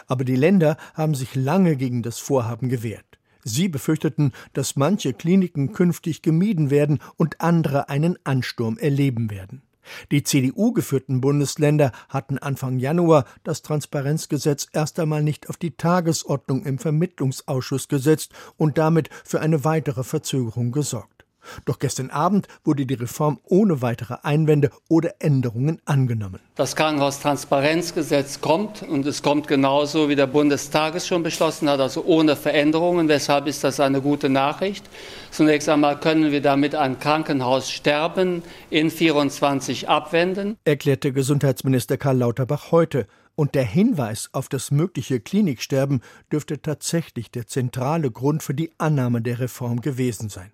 Aber 0.08 0.24
die 0.24 0.36
Länder 0.36 0.76
haben 0.92 1.14
sich 1.14 1.34
lange 1.34 1.76
gegen 1.76 2.02
das 2.02 2.18
Vorhaben 2.18 2.68
gewehrt. 2.68 3.06
Sie 3.44 3.68
befürchteten, 3.68 4.32
dass 4.52 4.76
manche 4.76 5.14
Kliniken 5.14 5.72
künftig 5.72 6.20
gemieden 6.20 6.68
werden 6.68 6.98
und 7.16 7.40
andere 7.40 7.88
einen 7.88 8.18
Ansturm 8.24 8.76
erleben 8.76 9.30
werden. 9.30 9.62
Die 10.10 10.22
CDU-geführten 10.22 11.20
Bundesländer 11.20 11.92
hatten 12.08 12.38
Anfang 12.38 12.78
Januar 12.78 13.24
das 13.44 13.62
Transparenzgesetz 13.62 14.66
erst 14.72 14.98
einmal 15.00 15.22
nicht 15.22 15.48
auf 15.48 15.56
die 15.56 15.76
Tagesordnung 15.76 16.64
im 16.64 16.78
Vermittlungsausschuss 16.78 17.88
gesetzt 17.88 18.32
und 18.56 18.78
damit 18.78 19.10
für 19.24 19.40
eine 19.40 19.64
weitere 19.64 20.04
Verzögerung 20.04 20.72
gesorgt. 20.72 21.15
Doch 21.64 21.78
gestern 21.78 22.10
Abend 22.10 22.48
wurde 22.64 22.86
die 22.86 22.94
Reform 22.94 23.38
ohne 23.44 23.82
weitere 23.82 24.16
Einwände 24.22 24.70
oder 24.88 25.14
Änderungen 25.18 25.80
angenommen. 25.84 26.40
Das 26.54 26.74
Krankenhaustransparenzgesetz 26.76 28.40
kommt 28.40 28.82
und 28.82 29.06
es 29.06 29.22
kommt 29.22 29.46
genauso, 29.46 30.08
wie 30.08 30.16
der 30.16 30.26
Bundestag 30.26 30.94
es 30.94 31.06
schon 31.06 31.22
beschlossen 31.22 31.68
hat, 31.68 31.80
also 31.80 32.04
ohne 32.04 32.36
Veränderungen. 32.36 33.08
Weshalb 33.08 33.46
ist 33.46 33.62
das 33.64 33.80
eine 33.80 34.00
gute 34.00 34.28
Nachricht? 34.28 34.84
Zunächst 35.30 35.68
einmal 35.68 36.00
können 36.00 36.32
wir 36.32 36.40
damit 36.40 36.74
ein 36.74 36.98
Krankenhaussterben 36.98 38.42
in 38.70 38.90
24 38.90 39.88
abwenden, 39.88 40.56
erklärte 40.64 41.12
Gesundheitsminister 41.12 41.98
Karl 41.98 42.18
Lauterbach 42.18 42.72
heute. 42.72 43.06
Und 43.34 43.54
der 43.54 43.64
Hinweis 43.64 44.30
auf 44.32 44.48
das 44.48 44.70
mögliche 44.70 45.20
Kliniksterben 45.20 46.00
dürfte 46.32 46.62
tatsächlich 46.62 47.30
der 47.30 47.46
zentrale 47.46 48.10
Grund 48.10 48.42
für 48.42 48.54
die 48.54 48.72
Annahme 48.78 49.20
der 49.20 49.40
Reform 49.40 49.82
gewesen 49.82 50.30
sein. 50.30 50.52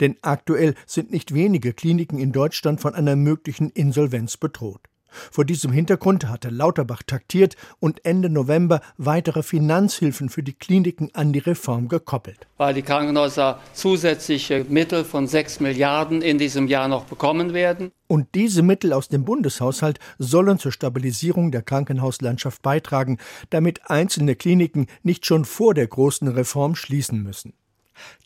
Denn 0.00 0.16
aktuell 0.22 0.74
sind 0.86 1.10
nicht 1.10 1.34
wenige 1.34 1.72
Kliniken 1.72 2.18
in 2.18 2.32
Deutschland 2.32 2.80
von 2.80 2.94
einer 2.94 3.16
möglichen 3.16 3.70
Insolvenz 3.70 4.36
bedroht. 4.36 4.88
Vor 5.30 5.44
diesem 5.44 5.72
Hintergrund 5.72 6.26
hatte 6.28 6.48
Lauterbach 6.48 7.02
taktiert 7.06 7.56
und 7.80 8.04
Ende 8.04 8.30
November 8.30 8.80
weitere 8.96 9.42
Finanzhilfen 9.42 10.28
für 10.28 10.42
die 10.42 10.54
Kliniken 10.54 11.10
an 11.14 11.32
die 11.32 11.38
Reform 11.40 11.88
gekoppelt. 11.88 12.46
Weil 12.56 12.74
die 12.74 12.82
Krankenhäuser 12.82 13.60
zusätzliche 13.72 14.64
Mittel 14.68 15.04
von 15.04 15.26
6 15.26 15.60
Milliarden 15.60 16.22
in 16.22 16.38
diesem 16.38 16.66
Jahr 16.66 16.88
noch 16.88 17.04
bekommen 17.04 17.52
werden. 17.52 17.92
Und 18.06 18.28
diese 18.34 18.62
Mittel 18.62 18.92
aus 18.92 19.08
dem 19.08 19.24
Bundeshaushalt 19.24 19.98
sollen 20.18 20.58
zur 20.58 20.72
Stabilisierung 20.72 21.50
der 21.50 21.62
Krankenhauslandschaft 21.62 22.62
beitragen, 22.62 23.18
damit 23.50 23.90
einzelne 23.90 24.36
Kliniken 24.36 24.86
nicht 25.02 25.26
schon 25.26 25.44
vor 25.44 25.74
der 25.74 25.86
großen 25.86 26.28
Reform 26.28 26.74
schließen 26.74 27.22
müssen. 27.22 27.54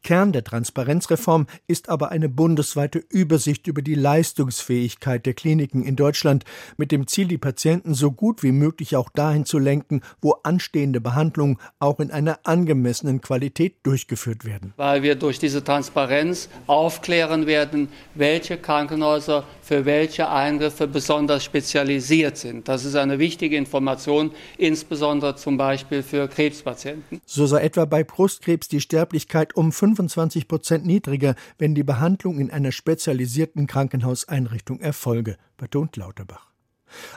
Kern 0.02 0.32
der 0.32 0.44
Transparenzreform 0.44 1.46
ist 1.66 1.88
aber 1.88 2.10
eine 2.12 2.28
bundesweite 2.28 3.02
Übersicht 3.08 3.66
über 3.66 3.82
die 3.82 3.96
Leistungsfähigkeit 3.96 5.26
der 5.26 5.34
Kliniken 5.34 5.82
in 5.82 5.96
Deutschland 5.96 6.44
mit 6.76 6.92
dem 6.92 7.08
Ziel, 7.08 7.26
die 7.26 7.38
Patienten 7.38 7.92
so 7.92 8.12
gut 8.12 8.44
wie 8.44 8.52
möglich 8.52 8.94
auch 8.94 9.10
dahin 9.10 9.44
zu 9.44 9.58
lenken, 9.58 10.02
wo 10.20 10.36
anstehende 10.44 11.00
Behandlungen 11.00 11.58
auch 11.80 11.98
in 11.98 12.12
einer 12.12 12.38
angemessenen 12.44 13.20
Qualität 13.20 13.78
durchgeführt 13.82 14.44
werden. 14.44 14.74
Weil 14.76 15.02
wir 15.02 15.16
durch 15.16 15.40
diese 15.40 15.64
Transparenz 15.64 16.48
aufklären 16.68 17.46
werden, 17.46 17.88
welche 18.14 18.58
Krankenhäuser 18.58 19.44
für 19.62 19.84
welche 19.84 20.30
Eingriffe 20.30 20.86
besonders 20.86 21.42
spezialisiert 21.42 22.36
sind. 22.36 22.68
Das 22.68 22.84
ist 22.84 22.94
eine 22.94 23.18
wichtige 23.18 23.56
Information, 23.56 24.30
insbesondere 24.56 25.34
zum 25.34 25.56
Beispiel 25.56 26.04
für 26.04 26.28
Krebspatienten. 26.28 27.20
So 27.26 27.46
sei 27.46 27.62
etwa 27.62 27.84
bei 27.84 28.04
Brustkrebs 28.04 28.68
die 28.68 28.80
Sterblichkeit 28.80 29.56
um 29.66 29.72
25 29.72 30.46
Prozent 30.46 30.86
niedriger, 30.86 31.34
wenn 31.58 31.74
die 31.74 31.82
Behandlung 31.82 32.38
in 32.38 32.52
einer 32.52 32.70
spezialisierten 32.70 33.66
Krankenhauseinrichtung 33.66 34.80
erfolge, 34.80 35.36
betont 35.56 35.96
Lauterbach. 35.96 36.52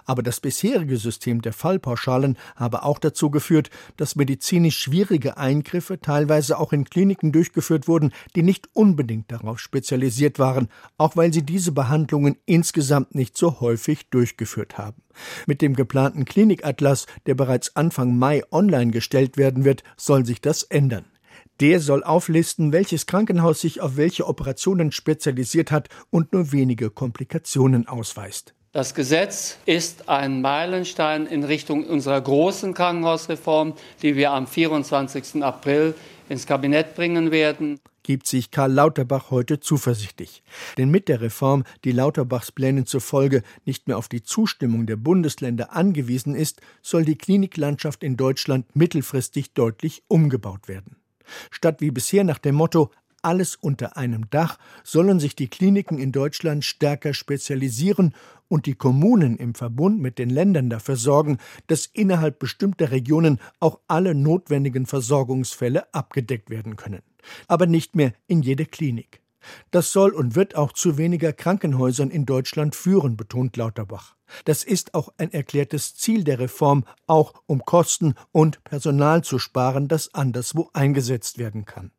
Aber 0.06 0.24
das 0.24 0.40
bisherige 0.40 0.98
System 0.98 1.44
der 1.44 1.54
Fallpauschalen 1.54 2.40
habe 2.56 2.82
auch 2.82 2.98
dazu 2.98 3.30
geführt, 3.30 3.70
dass 3.98 4.16
medizinisch 4.16 4.80
schwierige 4.80 5.38
Eingriffe 5.38 6.02
teilweise 6.02 6.58
auch 6.58 6.74
in 6.74 6.86
Kliniken 6.86 7.32
durchgeführt 7.32 7.88
wurden, 7.88 8.12
die 8.36 8.42
nicht 8.42 8.68
unbedingt 8.74 9.32
darauf 9.32 9.60
spezialisiert 9.60 10.40
waren, 10.40 10.70
auch 10.98 11.16
weil 11.16 11.32
sie 11.32 11.44
diese 11.44 11.72
Behandlungen 11.72 12.36
insgesamt 12.48 13.14
nicht 13.14 13.38
so 13.38 13.60
häufig 13.62 14.10
durchgeführt 14.10 14.80
haben. 14.80 15.04
Mit 15.46 15.62
dem 15.62 15.76
geplanten 15.76 16.26
Klinikatlas, 16.26 17.06
der 17.28 17.36
bereits 17.36 17.76
Anfang 17.76 18.18
Mai 18.18 18.42
online 18.50 18.90
gestellt 18.90 19.38
werden 19.38 19.66
wird, 19.66 19.84
soll 19.98 20.26
sich 20.26 20.42
das 20.42 20.64
ändern. 20.64 21.06
Der 21.60 21.82
soll 21.82 22.04
auflisten, 22.04 22.72
welches 22.72 23.06
Krankenhaus 23.06 23.60
sich 23.60 23.82
auf 23.82 23.98
welche 23.98 24.28
Operationen 24.28 24.94
spezialisiert 24.94 25.72
hat 25.72 25.90
und 26.10 26.32
nur 26.32 26.54
wenige 26.54 26.90
Komplikationen 26.90 27.88
ausweist. 27.88 28.54
Das 28.72 28.94
Gesetz 28.94 29.58
ist 29.66 30.08
ein 30.08 30.42
Meilenstein 30.42 31.26
in 31.26 31.44
Richtung 31.44 31.86
unserer 31.86 32.22
großen 32.22 32.74
Krankenhausreform, 32.74 33.74
die 34.02 34.16
wir 34.16 34.32
am 34.32 34.48
24. 34.48 35.44
April 35.44 35.96
ins 36.30 36.46
Kabinett 36.46 36.96
bringen 36.96 37.32
werden. 37.32 37.80
Gibt 38.04 38.28
sich 38.28 38.52
Karl 38.52 38.72
Lauterbach 38.72 39.30
heute 39.30 39.60
zuversichtlich. 39.60 40.44
Denn 40.78 40.90
mit 40.90 41.10
der 41.10 41.20
Reform, 41.20 41.64
die 41.84 41.92
Lauterbachs 41.92 42.52
Plänen 42.52 42.86
zufolge 42.86 43.44
nicht 43.66 43.88
mehr 43.88 43.98
auf 43.98 44.08
die 44.08 44.24
Zustimmung 44.24 44.86
der 44.86 44.96
Bundesländer 44.96 45.76
angewiesen 45.76 46.36
ist, 46.36 46.62
soll 46.82 47.04
die 47.04 47.18
Kliniklandschaft 47.18 48.04
in 48.04 48.18
Deutschland 48.18 48.76
mittelfristig 48.76 49.54
deutlich 49.54 50.04
umgebaut 50.08 50.68
werden. 50.68 50.99
Statt 51.52 51.82
wie 51.82 51.92
bisher 51.92 52.24
nach 52.24 52.40
dem 52.40 52.56
Motto 52.56 52.92
alles 53.22 53.56
unter 53.56 53.98
einem 53.98 54.30
Dach 54.30 54.58
sollen 54.84 55.20
sich 55.20 55.36
die 55.36 55.50
Kliniken 55.50 56.00
in 56.00 56.12
Deutschland 56.12 56.64
stärker 56.64 57.14
spezialisieren 57.14 58.14
und 58.48 58.66
die 58.66 58.76
Kommunen 58.76 59.38
im 59.38 59.56
Verbund 59.56 60.00
mit 60.00 60.18
den 60.18 60.30
Ländern 60.30 60.70
dafür 60.70 60.96
sorgen, 60.96 61.38
dass 61.68 61.86
innerhalb 61.86 62.40
bestimmter 62.40 62.92
Regionen 62.92 63.40
auch 63.60 63.80
alle 63.88 64.16
notwendigen 64.16 64.86
Versorgungsfälle 64.86 65.94
abgedeckt 65.94 66.50
werden 66.50 66.76
können. 66.76 67.02
Aber 67.48 67.68
nicht 67.68 67.96
mehr 67.96 68.14
in 68.28 68.42
jede 68.42 68.66
Klinik. 68.66 69.22
Das 69.72 69.92
soll 69.92 70.12
und 70.12 70.36
wird 70.36 70.56
auch 70.56 70.74
zu 70.74 70.98
weniger 70.98 71.32
Krankenhäusern 71.34 72.10
in 72.10 72.26
Deutschland 72.26 72.76
führen, 72.76 73.18
betont 73.18 73.56
Lauterbach. 73.56 74.16
Das 74.46 74.64
ist 74.64 74.94
auch 74.94 75.10
ein 75.18 75.32
erklärtes 75.32 75.96
Ziel 75.96 76.24
der 76.24 76.40
Reform, 76.40 76.86
auch 77.08 77.34
um 77.46 77.64
Kosten 77.66 78.16
und 78.32 78.64
Personal 78.64 79.24
zu 79.24 79.40
sparen, 79.40 79.88
das 79.88 80.14
anderswo 80.14 80.70
eingesetzt 80.74 81.38
werden 81.38 81.66
kann. 81.66 81.92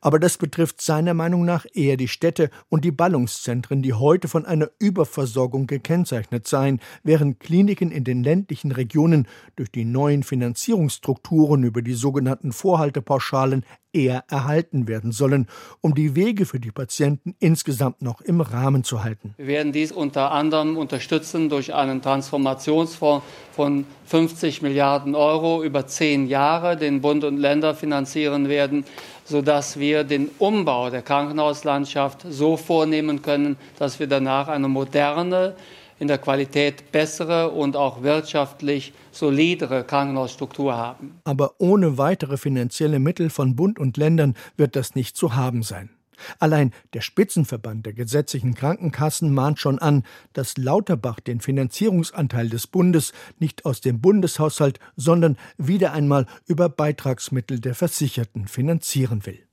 Aber 0.00 0.18
das 0.18 0.38
betrifft 0.38 0.80
seiner 0.80 1.14
Meinung 1.14 1.44
nach 1.44 1.66
eher 1.72 1.96
die 1.96 2.08
Städte 2.08 2.50
und 2.68 2.84
die 2.84 2.90
Ballungszentren, 2.90 3.82
die 3.82 3.94
heute 3.94 4.28
von 4.28 4.46
einer 4.46 4.70
Überversorgung 4.78 5.66
gekennzeichnet 5.66 6.46
seien, 6.46 6.80
während 7.02 7.40
Kliniken 7.40 7.90
in 7.90 8.04
den 8.04 8.22
ländlichen 8.22 8.72
Regionen 8.72 9.26
durch 9.56 9.70
die 9.70 9.84
neuen 9.84 10.22
Finanzierungsstrukturen 10.22 11.64
über 11.64 11.82
die 11.82 11.94
sogenannten 11.94 12.52
Vorhaltepauschalen 12.52 13.64
eher 13.94 14.24
erhalten 14.28 14.88
werden 14.88 15.12
sollen, 15.12 15.46
um 15.80 15.94
die 15.94 16.16
Wege 16.16 16.46
für 16.46 16.60
die 16.60 16.72
Patienten 16.72 17.36
insgesamt 17.38 18.02
noch 18.02 18.20
im 18.20 18.40
Rahmen 18.40 18.84
zu 18.84 19.04
halten. 19.04 19.34
Wir 19.36 19.46
werden 19.46 19.72
dies 19.72 19.92
unter 19.92 20.32
anderem 20.32 20.76
unterstützen 20.76 21.48
durch 21.48 21.72
einen 21.74 22.02
Transformationsfonds 22.02 23.24
von 23.52 23.86
50 24.06 24.62
Milliarden 24.62 25.14
Euro 25.14 25.62
über 25.62 25.86
zehn 25.86 26.26
Jahre, 26.26 26.76
den 26.76 27.00
Bund 27.00 27.24
und 27.24 27.38
Länder 27.38 27.74
finanzieren 27.74 28.48
werden 28.48 28.84
sodass 29.24 29.78
wir 29.78 30.04
den 30.04 30.30
Umbau 30.38 30.90
der 30.90 31.02
Krankenhauslandschaft 31.02 32.24
so 32.28 32.56
vornehmen 32.56 33.22
können, 33.22 33.56
dass 33.78 33.98
wir 33.98 34.06
danach 34.06 34.48
eine 34.48 34.68
moderne, 34.68 35.54
in 35.98 36.08
der 36.08 36.18
Qualität 36.18 36.90
bessere 36.92 37.50
und 37.50 37.76
auch 37.76 38.02
wirtschaftlich 38.02 38.92
solidere 39.12 39.84
Krankenhausstruktur 39.84 40.76
haben. 40.76 41.20
Aber 41.24 41.52
ohne 41.58 41.98
weitere 41.98 42.36
finanzielle 42.36 42.98
Mittel 42.98 43.30
von 43.30 43.54
Bund 43.54 43.78
und 43.78 43.96
Ländern 43.96 44.34
wird 44.56 44.76
das 44.76 44.94
nicht 44.94 45.16
zu 45.16 45.34
haben 45.34 45.62
sein. 45.62 45.90
Allein 46.38 46.72
der 46.92 47.00
Spitzenverband 47.00 47.86
der 47.86 47.92
gesetzlichen 47.92 48.54
Krankenkassen 48.54 49.32
mahnt 49.32 49.58
schon 49.58 49.78
an, 49.78 50.04
dass 50.32 50.56
Lauterbach 50.56 51.20
den 51.20 51.40
Finanzierungsanteil 51.40 52.48
des 52.48 52.66
Bundes 52.66 53.12
nicht 53.38 53.64
aus 53.64 53.80
dem 53.80 54.00
Bundeshaushalt, 54.00 54.80
sondern 54.96 55.36
wieder 55.58 55.92
einmal 55.92 56.26
über 56.46 56.68
Beitragsmittel 56.68 57.60
der 57.60 57.74
Versicherten 57.74 58.48
finanzieren 58.48 59.26
will. 59.26 59.43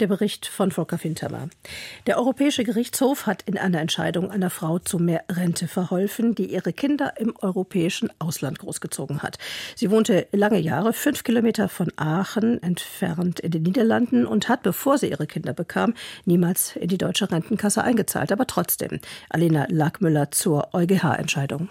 Der 0.00 0.06
Bericht 0.06 0.46
von 0.46 0.70
Volker 0.70 0.98
Fintermer. 0.98 1.48
Der 2.06 2.18
Europäische 2.18 2.64
Gerichtshof 2.64 3.26
hat 3.26 3.42
in 3.42 3.58
einer 3.58 3.80
Entscheidung 3.80 4.30
einer 4.30 4.50
Frau 4.50 4.78
zu 4.78 4.98
mehr 4.98 5.24
Rente 5.30 5.68
verholfen, 5.68 6.34
die 6.34 6.52
ihre 6.52 6.72
Kinder 6.72 7.14
im 7.18 7.34
europäischen 7.40 8.10
Ausland 8.18 8.58
großgezogen 8.58 9.22
hat. 9.22 9.38
Sie 9.76 9.90
wohnte 9.90 10.26
lange 10.32 10.58
Jahre 10.58 10.92
fünf 10.92 11.24
Kilometer 11.24 11.68
von 11.68 11.92
Aachen 11.96 12.62
entfernt 12.62 13.40
in 13.40 13.50
den 13.50 13.62
Niederlanden 13.62 14.26
und 14.26 14.48
hat, 14.48 14.62
bevor 14.62 14.98
sie 14.98 15.10
ihre 15.10 15.26
Kinder 15.26 15.52
bekam, 15.52 15.94
niemals 16.24 16.76
in 16.76 16.88
die 16.88 16.98
deutsche 16.98 17.30
Rentenkasse 17.30 17.82
eingezahlt. 17.82 18.32
Aber 18.32 18.46
trotzdem, 18.46 19.00
Alena 19.28 19.66
Lagmüller 19.68 20.30
zur 20.30 20.74
EuGH-Entscheidung. 20.74 21.68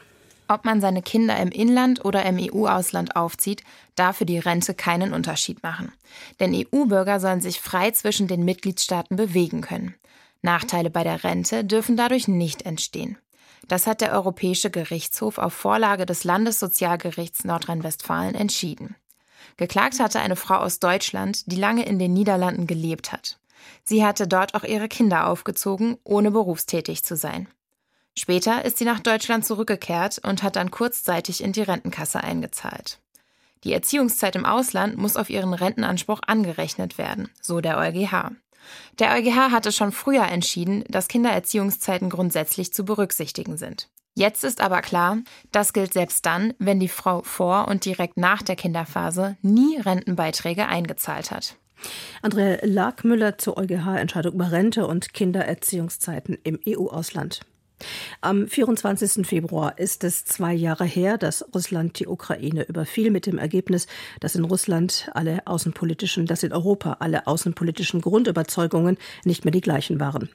Ob 0.52 0.66
man 0.66 0.82
seine 0.82 1.02
Kinder 1.02 1.38
im 1.38 1.48
Inland 1.48 2.04
oder 2.04 2.26
im 2.26 2.38
EU-Ausland 2.38 3.16
aufzieht, 3.16 3.64
darf 3.96 4.18
für 4.18 4.26
die 4.26 4.38
Rente 4.38 4.74
keinen 4.74 5.14
Unterschied 5.14 5.64
machen. 5.64 5.94
Denn 6.42 6.54
EU-Bürger 6.54 7.22
sollen 7.22 7.40
sich 7.40 7.62
frei 7.62 7.92
zwischen 7.92 8.28
den 8.28 8.44
Mitgliedstaaten 8.44 9.16
bewegen 9.16 9.62
können. 9.62 9.96
Nachteile 10.42 10.90
bei 10.90 11.06
der 11.06 11.24
Rente 11.24 11.64
dürfen 11.64 11.96
dadurch 11.96 12.28
nicht 12.28 12.64
entstehen. 12.64 13.18
Das 13.70 13.88
hat 13.88 14.02
der 14.02 14.12
Europäische 14.12 14.70
Gerichtshof 14.70 15.38
auf 15.38 15.54
Vorlage 15.54 16.06
des 16.06 16.26
Landessozialgerichts 16.26 17.46
Nordrhein-Westfalen 17.46 18.36
entschieden. 18.36 18.98
Geklagt 19.56 20.02
hatte 20.02 20.20
eine 20.20 20.36
Frau 20.36 20.56
aus 20.56 20.80
Deutschland, 20.80 21.50
die 21.50 21.56
lange 21.56 21.86
in 21.86 21.98
den 21.98 22.12
Niederlanden 22.12 22.68
gelebt 22.68 23.14
hat. 23.14 23.40
Sie 23.86 24.04
hatte 24.04 24.28
dort 24.28 24.54
auch 24.54 24.66
ihre 24.66 24.90
Kinder 24.90 25.28
aufgezogen, 25.28 25.98
ohne 26.04 26.30
berufstätig 26.30 27.06
zu 27.06 27.16
sein. 27.16 27.48
Später 28.18 28.66
ist 28.66 28.78
sie 28.78 28.86
nach 28.86 29.00
Deutschland 29.00 29.46
zurückgekehrt 29.46 30.20
und 30.24 30.44
hat 30.44 30.56
dann 30.56 30.72
kurzzeitig 30.72 31.44
in 31.44 31.54
die 31.54 31.62
Rentenkasse 31.62 32.24
eingezahlt. 32.24 33.00
Die 33.64 33.74
Erziehungszeit 33.74 34.36
im 34.36 34.46
Ausland 34.46 34.98
muss 34.98 35.16
auf 35.16 35.30
ihren 35.30 35.54
Rentenanspruch 35.54 36.22
angerechnet 36.26 36.98
werden, 36.98 37.30
so 37.42 37.62
der 37.62 37.78
EuGH. 37.78 38.32
Der 39.00 39.14
EuGH 39.14 39.52
hatte 39.52 39.72
schon 39.72 39.92
früher 39.92 40.24
entschieden, 40.24 40.84
dass 40.88 41.08
Kindererziehungszeiten 41.08 42.10
grundsätzlich 42.10 42.74
zu 42.74 42.86
berücksichtigen 42.86 43.58
sind. 43.58 43.90
Jetzt 44.14 44.44
ist 44.44 44.62
aber 44.62 44.82
klar, 44.82 45.20
das 45.52 45.74
gilt 45.74 45.94
selbst 45.94 46.26
dann, 46.26 46.54
wenn 46.60 46.80
die 46.80 46.90
Frau 46.90 47.22
vor 47.22 47.68
und 47.68 47.86
direkt 47.86 48.18
nach 48.18 48.42
der 48.42 48.58
Kinderphase 48.58 49.38
nie 49.42 49.78
Rentenbeiträge 49.78 50.68
eingezahlt 50.68 51.32
hat. 51.32 51.56
Andrea 52.22 52.60
Larkmüller 52.62 53.38
zur 53.38 53.58
EuGH-Entscheidung 53.58 54.34
über 54.34 54.52
Rente 54.52 54.86
und 54.86 55.14
Kindererziehungszeiten 55.14 56.38
im 56.44 56.60
EU-Ausland. 56.68 57.42
Am 58.22 58.48
24. 58.48 59.26
Februar 59.26 59.78
ist 59.78 60.04
es 60.04 60.26
zwei 60.26 60.54
Jahre 60.54 60.86
her, 60.86 61.18
dass 61.18 61.46
Russland 61.54 62.00
die 62.00 62.08
Ukraine 62.08 62.64
überfiel 62.64 63.12
mit 63.12 63.26
dem 63.26 63.38
Ergebnis, 63.38 63.88
dass 64.20 64.36
in 64.36 64.46
Russland 64.46 65.10
alle 65.14 65.46
außenpolitischen, 65.46 66.26
dass 66.26 66.44
in 66.44 66.54
Europa 66.54 66.98
alle 67.00 67.28
außenpolitischen 67.28 68.02
Grundüberzeugungen 68.02 68.98
nicht 69.26 69.46
mehr 69.46 69.52
die 69.52 69.62
gleichen 69.62 70.00
waren. 70.00 70.30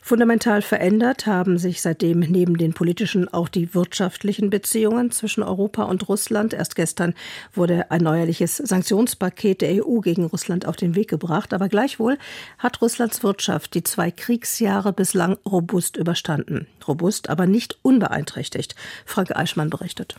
Fundamental 0.00 0.62
verändert 0.62 1.26
haben 1.26 1.58
sich 1.58 1.82
seitdem 1.82 2.20
neben 2.20 2.56
den 2.56 2.72
politischen 2.72 3.28
auch 3.28 3.48
die 3.48 3.74
wirtschaftlichen 3.74 4.50
Beziehungen 4.50 5.10
zwischen 5.10 5.42
Europa 5.42 5.84
und 5.84 6.08
Russland. 6.08 6.54
Erst 6.54 6.76
gestern 6.76 7.14
wurde 7.52 7.90
ein 7.90 8.02
neuerliches 8.02 8.56
Sanktionspaket 8.56 9.60
der 9.60 9.86
EU 9.86 10.00
gegen 10.00 10.24
Russland 10.24 10.66
auf 10.66 10.76
den 10.76 10.94
Weg 10.94 11.08
gebracht, 11.08 11.52
aber 11.52 11.68
gleichwohl 11.68 12.18
hat 12.58 12.80
Russlands 12.82 13.22
Wirtschaft 13.22 13.74
die 13.74 13.84
zwei 13.84 14.10
Kriegsjahre 14.10 14.92
bislang 14.92 15.36
robust 15.46 15.96
überstanden 15.96 16.66
robust, 16.88 17.28
aber 17.28 17.46
nicht 17.46 17.78
unbeeinträchtigt. 17.82 18.74
Frank 19.04 19.36
Eichmann 19.36 19.70
berichtet. 19.70 20.16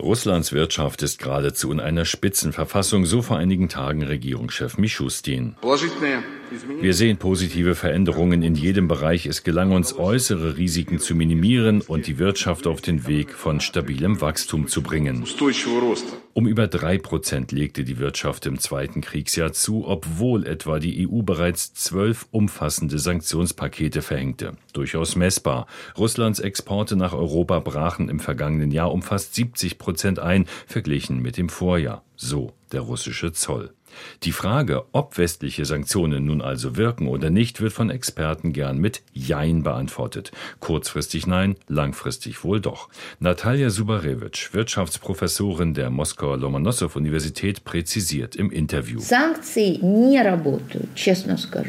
Russlands 0.00 0.52
Wirtschaft 0.52 1.02
ist 1.02 1.18
geradezu 1.18 1.72
in 1.72 1.80
einer 1.80 2.04
Spitzenverfassung, 2.04 3.04
so 3.04 3.20
vor 3.20 3.36
einigen 3.36 3.68
Tagen 3.68 4.02
Regierungschef 4.04 4.78
Mischustin. 4.78 5.56
Wir 6.80 6.94
sehen 6.94 7.16
positive 7.18 7.74
Veränderungen 7.74 8.42
in 8.42 8.54
jedem 8.54 8.88
Bereich. 8.88 9.26
Es 9.26 9.42
gelang 9.42 9.72
uns, 9.72 9.96
äußere 9.96 10.56
Risiken 10.56 10.98
zu 10.98 11.14
minimieren 11.14 11.80
und 11.82 12.06
die 12.06 12.18
Wirtschaft 12.18 12.66
auf 12.66 12.80
den 12.80 13.06
Weg 13.06 13.32
von 13.32 13.60
stabilem 13.60 14.20
Wachstum 14.20 14.66
zu 14.68 14.82
bringen. 14.82 15.24
Um 16.34 16.46
über 16.46 16.68
drei 16.68 16.98
Prozent 16.98 17.52
legte 17.52 17.84
die 17.84 17.98
Wirtschaft 17.98 18.46
im 18.46 18.58
zweiten 18.58 19.00
Kriegsjahr 19.00 19.52
zu, 19.52 19.86
obwohl 19.86 20.46
etwa 20.46 20.78
die 20.78 21.08
EU 21.08 21.22
bereits 21.22 21.74
zwölf 21.74 22.26
umfassende 22.30 22.98
Sanktionspakete 22.98 24.02
verhängte. 24.02 24.56
Durchaus 24.72 25.16
messbar. 25.16 25.66
Russlands 25.96 26.38
Exporte 26.40 26.96
nach 26.96 27.12
Europa 27.12 27.58
brachen 27.58 28.08
im 28.08 28.20
vergangenen 28.20 28.70
Jahr 28.70 28.92
um 28.92 29.02
fast 29.02 29.34
70 29.34 29.78
Prozent 29.78 30.18
ein, 30.18 30.46
verglichen 30.66 31.20
mit 31.20 31.36
dem 31.36 31.48
Vorjahr. 31.48 32.04
So 32.16 32.52
der 32.72 32.82
russische 32.82 33.32
Zoll. 33.32 33.72
Die 34.22 34.32
Frage, 34.32 34.84
ob 34.92 35.18
westliche 35.18 35.64
Sanktionen 35.64 36.24
nun 36.24 36.40
also 36.40 36.76
wirken 36.76 37.08
oder 37.08 37.30
nicht, 37.30 37.60
wird 37.60 37.72
von 37.72 37.90
Experten 37.90 38.52
gern 38.52 38.78
mit 38.78 39.02
Jein 39.12 39.62
beantwortet. 39.62 40.32
Kurzfristig 40.60 41.26
nein, 41.26 41.56
langfristig 41.68 42.44
wohl 42.44 42.60
doch. 42.60 42.88
Natalia 43.20 43.70
Subarewitsch, 43.70 44.52
Wirtschaftsprofessorin 44.52 45.74
der 45.74 45.90
Moskauer 45.90 46.36
Lomonossow-Universität, 46.36 47.64
präzisiert 47.64 48.36
im 48.36 48.50
Interview. 48.50 49.00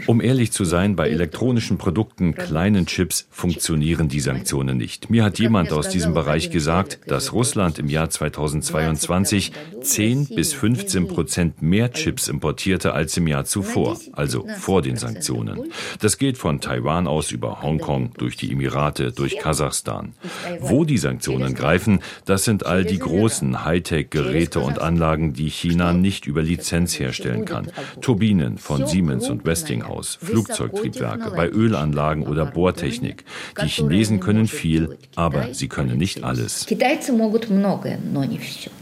Um 0.08 0.22
ehrlich 0.22 0.52
zu 0.52 0.66
sein, 0.66 0.96
bei 0.96 1.10
elektronischen 1.10 1.78
Produkten, 1.78 2.36
kleinen 2.36 2.86
Chips, 2.86 3.28
funktionieren 3.30 4.10
die 4.10 4.20
Sanktionen 4.20 4.78
nicht. 4.78 5.10
Mir 5.10 5.24
hat 5.24 5.40
jemand 5.40 5.72
aus 5.72 5.90
diesem 5.90 6.14
Bereich 6.14 6.50
gesagt, 6.50 7.00
dass 7.08 7.34
Russland 7.34 7.80
im 7.80 7.88
Jahr 7.88 8.10
2022 8.10 9.52
10 9.82 10.28
bis 10.28 10.54
15 10.54 11.08
Prozent 11.08 11.62
mehr 11.62 11.92
Chips 11.92 12.09
Chips 12.10 12.28
importierte 12.28 12.94
als 12.94 13.16
im 13.18 13.28
Jahr 13.28 13.46
zuvor, 13.46 14.00
also 14.14 14.44
vor 14.60 14.82
den 14.82 14.98
Sanktionen. 14.98 15.72
Das 16.00 16.18
geht 16.18 16.40
von 16.40 16.60
Taiwan 16.60 17.06
aus 17.06 17.32
über 17.32 17.62
Hongkong, 17.62 18.14
durch 18.18 18.36
die 18.36 18.52
Emirate, 18.52 19.12
durch 19.12 19.38
Kasachstan. 19.38 20.14
Wo 20.60 20.86
die 20.86 20.98
Sanktionen 20.98 21.54
greifen, 21.54 22.00
das 22.26 22.46
sind 22.46 22.66
all 22.66 22.84
die 22.84 22.98
großen 22.98 23.64
Hightech-Geräte 23.64 24.60
und 24.60 24.80
Anlagen, 24.80 25.34
die 25.34 25.50
China 25.50 25.94
nicht 25.94 26.26
über 26.26 26.42
Lizenz 26.42 26.98
herstellen 26.98 27.46
kann. 27.46 27.68
Turbinen 28.02 28.58
von 28.58 28.88
Siemens 28.88 29.30
und 29.30 29.46
Westinghouse, 29.46 30.18
Flugzeugtriebwerke, 30.20 31.30
bei 31.30 31.48
Ölanlagen 31.48 32.26
oder 32.26 32.48
Bohrtechnik. 32.48 33.24
Die 33.62 33.68
Chinesen 33.68 34.20
können 34.20 34.48
viel, 34.48 34.98
aber 35.16 35.54
sie 35.54 35.68
können 35.68 36.00
nicht 36.00 36.24
alles. 36.24 36.66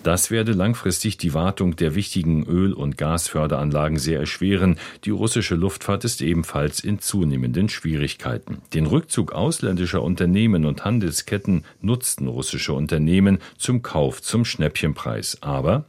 Das 0.04 0.32
werde 0.32 0.52
langfristig 0.54 1.18
die 1.18 1.34
Wartung 1.34 1.76
der 1.76 1.96
wichtigen 1.96 2.46
Öl- 2.46 2.74
und 2.78 2.98
Gas 2.98 3.17
Gasförderanlagen 3.18 3.98
sehr 3.98 4.20
erschweren. 4.20 4.78
Die 5.04 5.10
russische 5.10 5.56
Luftfahrt 5.56 6.06
ist 6.06 6.22
ebenfalls 6.22 6.80
in 6.80 7.00
zunehmenden 7.00 7.68
Schwierigkeiten. 7.68 8.60
Den 8.76 8.86
Rückzug 8.86 9.32
ausländischer 9.32 10.04
Unternehmen 10.04 10.66
und 10.66 10.86
Handelsketten 10.86 11.64
nutzten 11.82 12.28
russische 12.28 12.74
Unternehmen 12.74 13.40
zum 13.58 13.82
Kauf 13.82 14.22
zum 14.22 14.46
Schnäppchenpreis. 14.46 15.40
Aber 15.42 15.86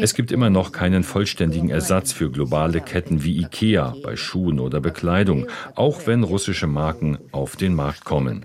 es 0.00 0.14
gibt 0.14 0.30
immer 0.30 0.48
noch 0.48 0.70
keinen 0.70 1.02
vollständigen 1.02 1.70
Ersatz 1.70 2.12
für 2.12 2.30
globale 2.30 2.80
Ketten 2.80 3.24
wie 3.24 3.40
IKEA 3.40 3.96
bei 4.04 4.14
Schuhen 4.14 4.60
oder 4.60 4.80
Bekleidung, 4.80 5.48
auch 5.74 6.06
wenn 6.06 6.22
russische 6.22 6.68
Marken 6.68 7.18
auf 7.32 7.56
den 7.56 7.74
Markt 7.74 8.04
kommen. 8.04 8.44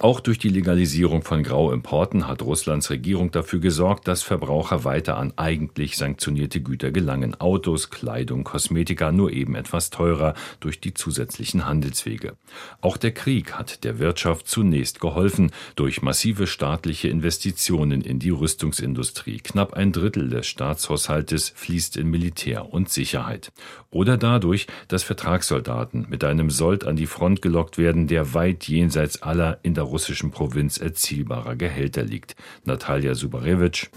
Auch 0.00 0.18
durch 0.18 0.40
die 0.40 0.48
Legalisierung 0.48 1.22
von 1.22 1.44
Grauimporten 1.44 2.26
hat 2.26 2.42
Russlands 2.42 2.90
Regierung 2.90 3.30
dafür 3.30 3.60
gesorgt, 3.60 4.08
dass 4.08 4.24
Verbraucher 4.24 4.82
weiter 4.82 5.18
an 5.18 5.32
eigentlich 5.36 5.96
sanktionierte 5.96 6.47
importierte 6.48 6.60
Güter 6.60 6.90
gelangen. 6.90 7.38
Autos, 7.40 7.90
Kleidung, 7.90 8.44
Kosmetika 8.44 9.12
nur 9.12 9.32
eben 9.32 9.54
etwas 9.54 9.90
teurer 9.90 10.34
durch 10.60 10.80
die 10.80 10.94
zusätzlichen 10.94 11.66
Handelswege. 11.66 12.36
Auch 12.80 12.96
der 12.96 13.12
Krieg 13.12 13.52
hat 13.52 13.84
der 13.84 13.98
Wirtschaft 13.98 14.48
zunächst 14.48 15.00
geholfen 15.00 15.50
durch 15.76 16.02
massive 16.02 16.46
staatliche 16.46 17.08
Investitionen 17.08 18.00
in 18.00 18.18
die 18.18 18.30
Rüstungsindustrie. 18.30 19.38
Knapp 19.38 19.74
ein 19.74 19.92
Drittel 19.92 20.30
des 20.30 20.46
Staatshaushaltes 20.46 21.52
fließt 21.54 21.96
in 21.96 22.08
Militär 22.08 22.72
und 22.72 22.88
Sicherheit. 22.88 23.52
Oder 23.90 24.16
dadurch, 24.16 24.66
dass 24.88 25.02
Vertragssoldaten 25.02 26.06
mit 26.08 26.24
einem 26.24 26.50
Sold 26.50 26.86
an 26.86 26.96
die 26.96 27.06
Front 27.06 27.42
gelockt 27.42 27.78
werden, 27.78 28.06
der 28.06 28.34
weit 28.34 28.68
jenseits 28.68 29.22
aller 29.22 29.58
in 29.62 29.74
der 29.74 29.84
russischen 29.84 30.30
Provinz 30.30 30.78
erzielbarer 30.78 31.56
Gehälter 31.56 32.02
liegt. 32.02 32.36
Natalia 32.64 33.14
Subarewitsch. 33.14 33.88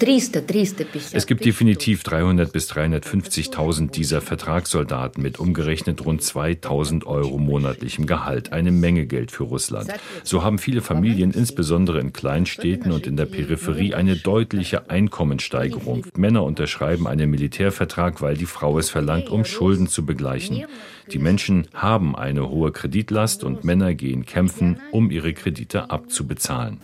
Es 1.14 1.26
gibt 1.28 1.44
definitiv 1.44 2.04
300 2.04 2.41
300 2.42 2.52
bis 2.54 2.72
350.000 2.72 3.92
dieser 3.92 4.22
Vertragssoldaten 4.22 5.22
mit 5.22 5.40
umgerechnet 5.40 6.04
rund 6.04 6.22
2.000 6.22 7.06
Euro 7.06 7.38
monatlichem 7.38 8.08
Gehalt. 8.08 8.52
Eine 8.52 8.72
Menge 8.72 9.06
Geld 9.06 9.32
für 9.32 9.44
Russland. 9.44 9.92
So 10.24 10.44
haben 10.44 10.58
viele 10.58 10.82
Familien, 10.82 11.32
insbesondere 11.32 12.00
in 12.00 12.14
Kleinstädten 12.14 12.92
und 12.92 13.06
in 13.06 13.16
der 13.16 13.26
Peripherie, 13.26 13.94
eine 13.94 14.16
deutliche 14.16 14.90
Einkommenssteigerung. 14.90 16.06
Männer 16.16 16.44
unterschreiben 16.44 17.08
einen 17.08 17.30
Militärvertrag, 17.30 18.22
weil 18.22 18.36
die 18.36 18.46
Frau 18.46 18.80
es 18.80 18.90
verlangt, 18.90 19.30
um 19.30 19.46
Schulden 19.46 19.88
zu 19.88 20.06
begleichen. 20.06 20.66
Die 21.12 21.20
Menschen 21.20 21.68
haben 21.74 22.16
eine 22.16 22.50
hohe 22.50 22.72
Kreditlast 22.72 23.44
und 23.44 23.64
Männer 23.64 23.94
gehen 23.94 24.26
kämpfen, 24.26 24.80
um 24.92 25.12
ihre 25.12 25.34
Kredite 25.34 25.92
abzubezahlen. 25.92 26.80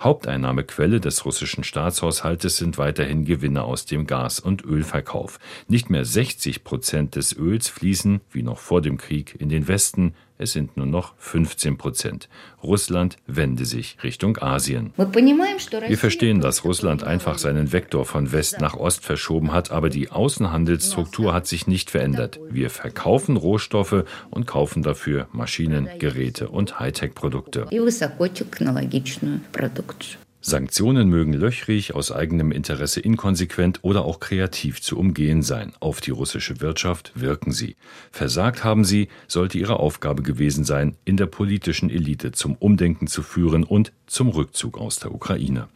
Haupteinnahmequelle 0.00 1.00
des 1.00 1.24
russischen 1.24 1.62
Staatshaushaltes 1.62 2.56
sind 2.56 2.78
weiterhin 2.78 3.24
Gewinne 3.24 3.64
aus 3.64 3.84
dem 3.84 4.06
Gas- 4.06 4.40
und 4.40 4.64
Ölverkauf. 4.64 5.38
Nicht 5.68 5.90
mehr 5.90 6.04
60 6.04 6.64
Prozent 6.64 7.16
des 7.16 7.36
Öls 7.36 7.68
fließen, 7.68 8.20
wie 8.30 8.42
noch 8.42 8.58
vor 8.58 8.80
dem 8.80 8.96
Krieg, 8.96 9.36
in 9.38 9.50
den 9.50 9.68
Westen, 9.68 10.14
es 10.40 10.52
sind 10.52 10.76
nur 10.76 10.86
noch 10.86 11.12
15 11.18 11.76
Prozent. 11.76 12.28
Russland 12.62 13.18
wende 13.26 13.66
sich 13.66 13.98
Richtung 14.02 14.38
Asien. 14.38 14.92
Wir 14.96 15.98
verstehen, 15.98 16.40
dass 16.40 16.64
Russland 16.64 17.04
einfach 17.04 17.38
seinen 17.38 17.72
Vektor 17.72 18.06
von 18.06 18.32
West 18.32 18.60
nach 18.60 18.74
Ost 18.74 19.04
verschoben 19.04 19.52
hat, 19.52 19.70
aber 19.70 19.90
die 19.90 20.10
Außenhandelsstruktur 20.10 21.34
hat 21.34 21.46
sich 21.46 21.66
nicht 21.66 21.90
verändert. 21.90 22.40
Wir 22.48 22.70
verkaufen 22.70 23.36
Rohstoffe 23.36 24.04
und 24.30 24.46
kaufen 24.46 24.82
dafür 24.82 25.28
Maschinen, 25.32 25.88
Geräte 25.98 26.48
und 26.48 26.80
Hightech-Produkte. 26.80 27.66
Sanktionen 30.42 31.08
mögen 31.08 31.34
löchrig, 31.34 31.94
aus 31.94 32.10
eigenem 32.10 32.50
Interesse 32.50 33.00
inkonsequent 33.00 33.80
oder 33.82 34.04
auch 34.04 34.20
kreativ 34.20 34.80
zu 34.80 34.98
umgehen 34.98 35.42
sein. 35.42 35.72
Auf 35.80 36.00
die 36.00 36.12
russische 36.12 36.60
Wirtschaft 36.60 37.12
wirken 37.14 37.52
sie. 37.52 37.76
Versagt 38.10 38.64
haben 38.64 38.84
sie, 38.84 39.08
sollte 39.28 39.58
ihre 39.58 39.78
Aufgabe 39.78 40.22
gewesen 40.22 40.64
sein, 40.64 40.96
in 41.04 41.18
der 41.18 41.26
politischen 41.26 41.90
Elite 41.90 42.32
zum 42.32 42.54
Umdenken 42.54 43.06
zu 43.06 43.22
führen 43.22 43.64
und 43.64 43.92
zum 44.06 44.28
Rückzug 44.28 44.78
aus 44.78 44.98
der 44.98 45.14
Ukraine. 45.14 45.68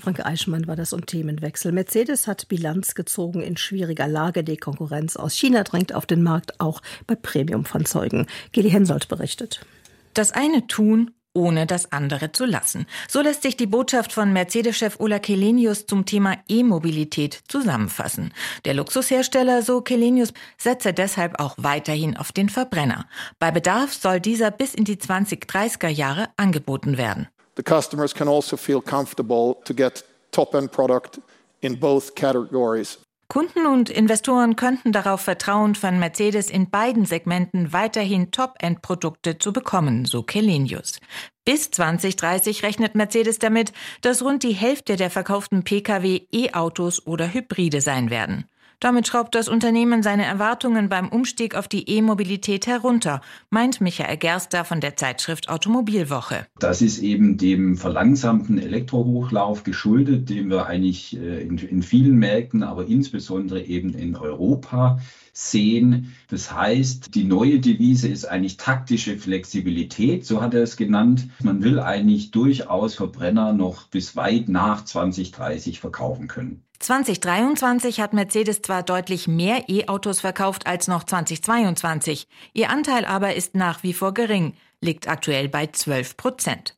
Franke 0.00 0.26
Eichmann 0.26 0.66
war 0.66 0.76
das 0.76 0.92
und 0.92 1.06
Themenwechsel. 1.06 1.72
Mercedes 1.72 2.26
hat 2.26 2.48
Bilanz 2.48 2.94
gezogen 2.94 3.40
in 3.40 3.56
schwieriger 3.56 4.06
Lage. 4.06 4.44
Die 4.44 4.58
Konkurrenz 4.58 5.16
aus 5.16 5.34
China 5.34 5.64
drängt 5.64 5.94
auf 5.94 6.06
den 6.06 6.22
Markt, 6.22 6.60
auch 6.60 6.82
bei 7.06 7.14
Premiumfahrzeugen. 7.14 8.26
Geli 8.52 8.70
Hensoldt 8.70 9.08
berichtet. 9.08 9.64
Das 10.12 10.32
eine 10.32 10.66
tun 10.66 11.10
ohne 11.34 11.66
das 11.66 11.92
andere 11.92 12.32
zu 12.32 12.46
lassen. 12.46 12.86
So 13.08 13.20
lässt 13.20 13.42
sich 13.42 13.56
die 13.56 13.66
Botschaft 13.66 14.12
von 14.12 14.32
Mercedes-Chef 14.32 14.98
Ola 15.00 15.18
Kelenius 15.18 15.86
zum 15.86 16.06
Thema 16.06 16.36
E-Mobilität 16.48 17.40
zusammenfassen. 17.48 18.32
Der 18.64 18.74
Luxushersteller, 18.74 19.62
so 19.62 19.82
Kelenius, 19.82 20.32
setze 20.56 20.92
deshalb 20.92 21.38
auch 21.40 21.54
weiterhin 21.58 22.16
auf 22.16 22.32
den 22.32 22.48
Verbrenner. 22.48 23.06
Bei 23.38 23.50
Bedarf 23.50 23.92
soll 23.92 24.20
dieser 24.20 24.50
bis 24.50 24.74
in 24.74 24.84
die 24.84 24.96
2030er 24.96 25.88
Jahre 25.88 26.28
angeboten 26.36 26.96
werden. 26.96 27.28
The 27.56 27.62
customers 27.62 28.14
can 28.14 28.28
also 28.28 28.56
feel 28.56 28.80
comfortable 28.80 29.56
to 29.64 29.74
get 29.74 30.04
top-end 30.32 30.72
product 30.72 31.20
in 31.60 31.78
both 31.78 32.14
categories. 32.14 32.98
Kunden 33.34 33.66
und 33.66 33.90
Investoren 33.90 34.54
könnten 34.54 34.92
darauf 34.92 35.22
vertrauen, 35.22 35.74
von 35.74 35.98
Mercedes 35.98 36.48
in 36.50 36.70
beiden 36.70 37.04
Segmenten 37.04 37.72
weiterhin 37.72 38.30
Top-End-Produkte 38.30 39.38
zu 39.38 39.52
bekommen, 39.52 40.04
so 40.04 40.22
Kelenius. 40.22 41.00
Bis 41.44 41.72
2030 41.72 42.62
rechnet 42.62 42.94
Mercedes 42.94 43.40
damit, 43.40 43.72
dass 44.02 44.22
rund 44.22 44.44
die 44.44 44.52
Hälfte 44.52 44.94
der 44.94 45.10
verkauften 45.10 45.64
Pkw 45.64 46.28
E-Autos 46.30 47.08
oder 47.08 47.34
Hybride 47.34 47.80
sein 47.80 48.08
werden. 48.08 48.44
Damit 48.80 49.06
schraubt 49.06 49.34
das 49.34 49.48
Unternehmen 49.48 50.02
seine 50.02 50.24
Erwartungen 50.24 50.88
beim 50.88 51.08
Umstieg 51.08 51.54
auf 51.54 51.68
die 51.68 51.88
E-Mobilität 51.88 52.66
herunter, 52.66 53.20
meint 53.50 53.80
Michael 53.80 54.16
Gerster 54.16 54.64
von 54.64 54.80
der 54.80 54.96
Zeitschrift 54.96 55.48
Automobilwoche. 55.48 56.46
Das 56.58 56.82
ist 56.82 56.98
eben 56.98 57.38
dem 57.38 57.76
verlangsamten 57.76 58.58
Elektrohochlauf 58.58 59.64
geschuldet, 59.64 60.28
den 60.28 60.50
wir 60.50 60.66
eigentlich 60.66 61.16
äh, 61.16 61.42
in, 61.42 61.58
in 61.58 61.82
vielen 61.82 62.16
Märkten, 62.16 62.62
aber 62.62 62.86
insbesondere 62.86 63.62
eben 63.62 63.94
in 63.94 64.16
Europa 64.16 64.98
sehen. 65.34 66.14
Das 66.28 66.52
heißt, 66.52 67.14
die 67.14 67.24
neue 67.24 67.58
Devise 67.58 68.08
ist 68.08 68.24
eigentlich 68.24 68.56
taktische 68.56 69.18
Flexibilität, 69.18 70.24
so 70.24 70.40
hat 70.40 70.54
er 70.54 70.62
es 70.62 70.76
genannt. 70.76 71.28
Man 71.42 71.62
will 71.62 71.80
eigentlich 71.80 72.30
durchaus 72.30 72.94
Verbrenner 72.94 73.52
noch 73.52 73.88
bis 73.88 74.16
weit 74.16 74.48
nach 74.48 74.84
2030 74.84 75.80
verkaufen 75.80 76.28
können. 76.28 76.63
2023 76.78 78.00
hat 78.00 78.12
Mercedes 78.12 78.62
zwar 78.62 78.82
deutlich 78.82 79.28
mehr 79.28 79.68
E-Autos 79.68 80.20
verkauft 80.20 80.66
als 80.66 80.88
noch 80.88 81.04
2022, 81.04 82.28
ihr 82.52 82.70
Anteil 82.70 83.04
aber 83.04 83.34
ist 83.34 83.54
nach 83.54 83.82
wie 83.82 83.94
vor 83.94 84.14
gering, 84.14 84.54
liegt 84.80 85.08
aktuell 85.08 85.48
bei 85.48 85.66
12 85.66 86.16
Prozent. 86.16 86.76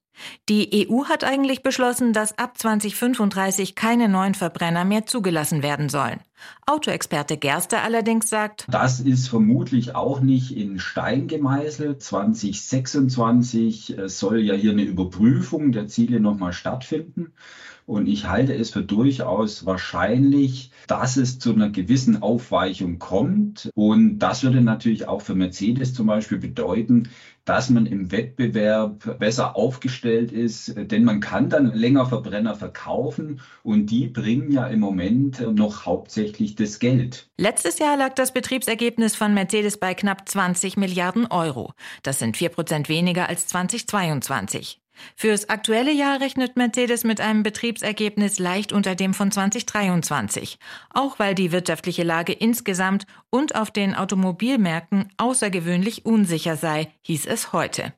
Die 0.49 0.89
EU 0.89 1.05
hat 1.05 1.25
eigentlich 1.25 1.63
beschlossen, 1.63 2.13
dass 2.13 2.39
ab 2.39 2.57
2035 2.57 3.75
keine 3.75 4.09
neuen 4.09 4.35
Verbrenner 4.35 4.85
mehr 4.85 5.07
zugelassen 5.07 5.63
werden 5.63 5.89
sollen. 5.89 6.21
Autoexperte 6.67 7.37
Gerster 7.37 7.83
allerdings 7.83 8.29
sagt, 8.29 8.67
das 8.69 9.01
ist 9.01 9.29
vermutlich 9.29 9.95
auch 9.95 10.21
nicht 10.21 10.57
in 10.57 10.79
Stein 10.79 11.29
gemeißelt. 11.29 12.03
2026 12.03 13.99
äh, 13.99 14.09
soll 14.09 14.41
ja 14.41 14.55
hier 14.55 14.73
eine 14.73 14.85
Überprüfung 14.85 15.73
der 15.73 15.89
Ziele 15.89 16.21
nochmal 16.21 16.53
stattfinden. 16.53 17.33
Und 17.87 18.09
ich 18.09 18.29
halte 18.29 18.53
es 18.53 18.71
für 18.71 18.83
durchaus 18.83 19.65
wahrscheinlich, 19.65 20.73
dass 20.89 21.17
es 21.17 21.39
zu 21.39 21.53
einer 21.53 21.71
gewissen 21.71 22.21
Aufweichung 22.21 22.99
kommt. 22.99 23.71
Und 23.75 24.19
das 24.19 24.43
würde 24.43 24.61
natürlich 24.61 25.07
auch 25.07 25.23
für 25.23 25.37
Mercedes 25.37 25.95
zum 25.95 26.09
Beispiel 26.09 26.39
bedeuten, 26.39 27.09
dass 27.45 27.71
man 27.71 27.87
im 27.87 28.11
Wettbewerb 28.11 29.19
besser 29.21 29.55
aufgestellt 29.55 30.33
ist, 30.33 30.75
denn 30.77 31.05
man 31.05 31.21
kann 31.21 31.49
dann 31.49 31.73
länger 31.73 32.07
Verbrenner 32.07 32.57
verkaufen 32.57 33.41
und 33.63 33.87
die 33.87 34.09
bringen 34.09 34.51
ja 34.51 34.67
im 34.67 34.81
Moment 34.81 35.41
noch 35.55 35.87
hauptsächlich 35.87 36.57
das 36.57 36.81
Geld. 36.81 37.29
Letztes 37.39 37.79
Jahr 37.79 37.97
lag 37.97 38.15
das 38.15 38.33
Betriebsergebnis 38.33 39.15
von 39.15 39.33
Mercedes 39.33 39.79
bei 39.79 39.95
knapp 39.95 40.29
20 40.29 40.77
Milliarden 40.77 41.27
Euro. 41.27 41.73
Das 42.03 42.19
sind 42.19 42.37
vier 42.37 42.49
Prozent 42.49 42.89
weniger 42.89 43.29
als 43.29 43.47
2022. 43.47 44.81
Fürs 45.15 45.49
aktuelle 45.49 45.93
Jahr 45.93 46.21
rechnet 46.21 46.57
Mercedes 46.57 47.05
mit 47.05 47.21
einem 47.21 47.43
Betriebsergebnis 47.43 48.39
leicht 48.39 48.73
unter 48.73 48.95
dem 48.95 49.15
von 49.15 49.31
2023, 49.31 50.59
auch 50.91 51.19
weil 51.19 51.35
die 51.35 51.53
wirtschaftliche 51.53 52.03
Lage 52.03 52.33
insgesamt 52.33 53.07
und 53.31 53.55
auf 53.55 53.71
den 53.71 53.95
Automobilmärkten 53.95 55.11
außergewöhnlich 55.17 56.07
unsicher 56.07 56.57
sei, 56.57 56.93
hieß 57.03 57.27
es 57.27 57.53
heute. 57.53 57.93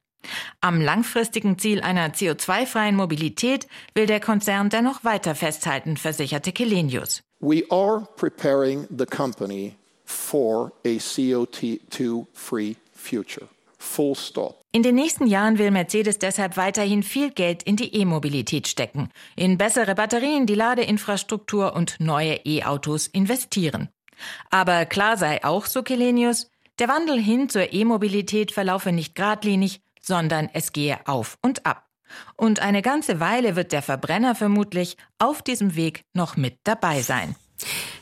Am 0.60 0.80
langfristigen 0.80 1.58
Ziel 1.58 1.80
einer 1.80 2.08
CO2-freien 2.08 2.96
Mobilität 2.96 3.66
will 3.94 4.06
der 4.06 4.20
Konzern 4.20 4.68
dennoch 4.68 5.04
weiter 5.04 5.34
festhalten, 5.34 5.96
versicherte 5.96 6.52
Kelenius. 6.52 7.22
We 7.40 7.62
are 7.70 8.06
preparing 8.16 8.86
the 8.90 9.06
company 9.06 9.76
for 10.04 10.72
a 10.84 10.98
CO2-free 10.98 12.74
future. 12.92 13.46
Full 13.78 14.16
stop. 14.16 14.57
In 14.70 14.82
den 14.82 14.96
nächsten 14.96 15.26
Jahren 15.26 15.58
will 15.58 15.70
Mercedes 15.70 16.18
deshalb 16.18 16.58
weiterhin 16.58 17.02
viel 17.02 17.30
Geld 17.30 17.62
in 17.62 17.76
die 17.76 17.94
E-Mobilität 17.94 18.68
stecken, 18.68 19.08
in 19.34 19.56
bessere 19.56 19.94
Batterien, 19.94 20.44
die 20.44 20.54
Ladeinfrastruktur 20.54 21.74
und 21.74 21.96
neue 22.00 22.34
E-Autos 22.44 23.06
investieren. 23.06 23.88
Aber 24.50 24.84
klar 24.84 25.16
sei 25.16 25.42
auch, 25.42 25.64
so 25.64 25.82
Kelenius, 25.82 26.50
der 26.78 26.88
Wandel 26.88 27.18
hin 27.18 27.48
zur 27.48 27.72
E-Mobilität 27.72 28.52
verlaufe 28.52 28.92
nicht 28.92 29.14
geradlinig, 29.14 29.80
sondern 30.02 30.50
es 30.52 30.72
gehe 30.72 30.98
auf 31.06 31.38
und 31.40 31.64
ab. 31.64 31.86
Und 32.36 32.60
eine 32.60 32.82
ganze 32.82 33.20
Weile 33.20 33.56
wird 33.56 33.72
der 33.72 33.82
Verbrenner 33.82 34.34
vermutlich 34.34 34.98
auf 35.18 35.40
diesem 35.40 35.76
Weg 35.76 36.04
noch 36.12 36.36
mit 36.36 36.58
dabei 36.64 37.00
sein. 37.00 37.36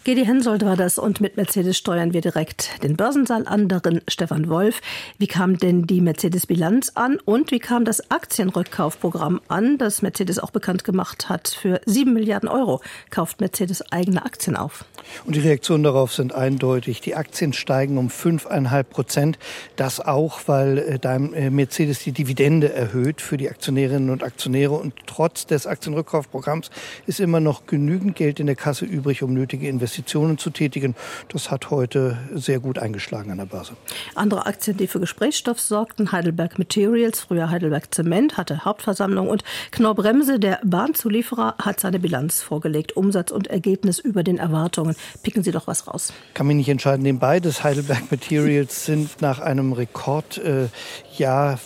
Gedi 0.06 0.24
Hensoldt 0.24 0.64
war 0.64 0.76
das 0.76 0.98
und 0.98 1.20
mit 1.20 1.36
Mercedes 1.36 1.76
steuern 1.76 2.12
wir 2.12 2.20
direkt 2.20 2.80
den 2.84 2.96
Börsensaal 2.96 3.44
an, 3.48 3.66
darin 3.66 4.02
Stefan 4.06 4.48
Wolf. 4.48 4.80
Wie 5.18 5.26
kam 5.26 5.58
denn 5.58 5.88
die 5.88 6.00
Mercedes-Bilanz 6.00 6.92
an 6.94 7.18
und 7.24 7.50
wie 7.50 7.58
kam 7.58 7.84
das 7.84 8.08
Aktienrückkaufprogramm 8.08 9.40
an, 9.48 9.78
das 9.78 10.02
Mercedes 10.02 10.38
auch 10.38 10.52
bekannt 10.52 10.84
gemacht 10.84 11.28
hat? 11.28 11.48
Für 11.48 11.80
sieben 11.86 12.12
Milliarden 12.12 12.48
Euro 12.48 12.80
kauft 13.10 13.40
Mercedes 13.40 13.82
eigene 13.90 14.24
Aktien 14.24 14.54
auf. 14.54 14.84
Und 15.24 15.34
die 15.34 15.40
Reaktionen 15.40 15.82
darauf 15.82 16.12
sind 16.12 16.32
eindeutig. 16.32 17.00
Die 17.00 17.16
Aktien 17.16 17.52
steigen 17.52 17.98
um 17.98 18.08
fünfeinhalb 18.08 18.90
Prozent. 18.90 19.40
Das 19.74 19.98
auch, 19.98 20.42
weil 20.46 20.78
äh, 20.78 21.00
äh, 21.04 21.50
Mercedes 21.50 21.98
die 21.98 22.12
Dividende 22.12 22.72
erhöht 22.72 23.20
für 23.20 23.36
die 23.36 23.48
Aktionärinnen 23.48 24.10
und 24.10 24.22
Aktionäre. 24.22 24.74
Und 24.74 24.94
trotz 25.06 25.46
des 25.46 25.66
Aktienrückkaufprogramms 25.66 26.70
ist 27.08 27.18
immer 27.18 27.40
noch 27.40 27.66
genügend 27.66 28.14
Geld 28.14 28.38
in 28.38 28.46
der 28.46 28.54
Kasse 28.54 28.84
übrig, 28.84 29.24
um 29.24 29.34
nötige 29.34 29.66
Investitionen 29.66 29.95
Investitionen 29.96 30.36
zu 30.36 30.50
tätigen. 30.50 30.94
Das 31.28 31.50
hat 31.50 31.70
heute 31.70 32.18
sehr 32.34 32.60
gut 32.60 32.78
eingeschlagen 32.78 33.30
an 33.30 33.38
der 33.38 33.46
Börse. 33.46 33.72
Andere 34.14 34.44
Aktien, 34.46 34.76
die 34.76 34.86
für 34.86 35.00
Gesprächsstoff 35.00 35.58
sorgten, 35.58 36.12
Heidelberg 36.12 36.58
Materials, 36.58 37.20
früher 37.20 37.50
Heidelberg 37.50 37.94
Zement, 37.94 38.36
hatte 38.36 38.64
Hauptversammlung 38.64 39.28
und 39.28 39.42
Knorr-Bremse, 39.70 40.38
der 40.38 40.60
Bahnzulieferer, 40.64 41.54
hat 41.58 41.80
seine 41.80 41.98
Bilanz 41.98 42.42
vorgelegt. 42.42 42.94
Umsatz 42.94 43.30
und 43.30 43.46
Ergebnis 43.46 43.98
über 43.98 44.22
den 44.22 44.36
Erwartungen. 44.36 44.96
Picken 45.22 45.42
Sie 45.42 45.50
doch 45.50 45.66
was 45.66 45.86
raus. 45.86 46.12
Kann 46.34 46.46
mich 46.46 46.56
nicht 46.56 46.68
entscheiden, 46.68 47.04
denn 47.04 47.18
beides 47.18 47.64
Heidelberg 47.64 48.10
Materials 48.10 48.84
sind 48.84 49.22
nach 49.22 49.40
einem 49.40 49.72
Rekord 49.72 50.38
äh, 50.38 50.68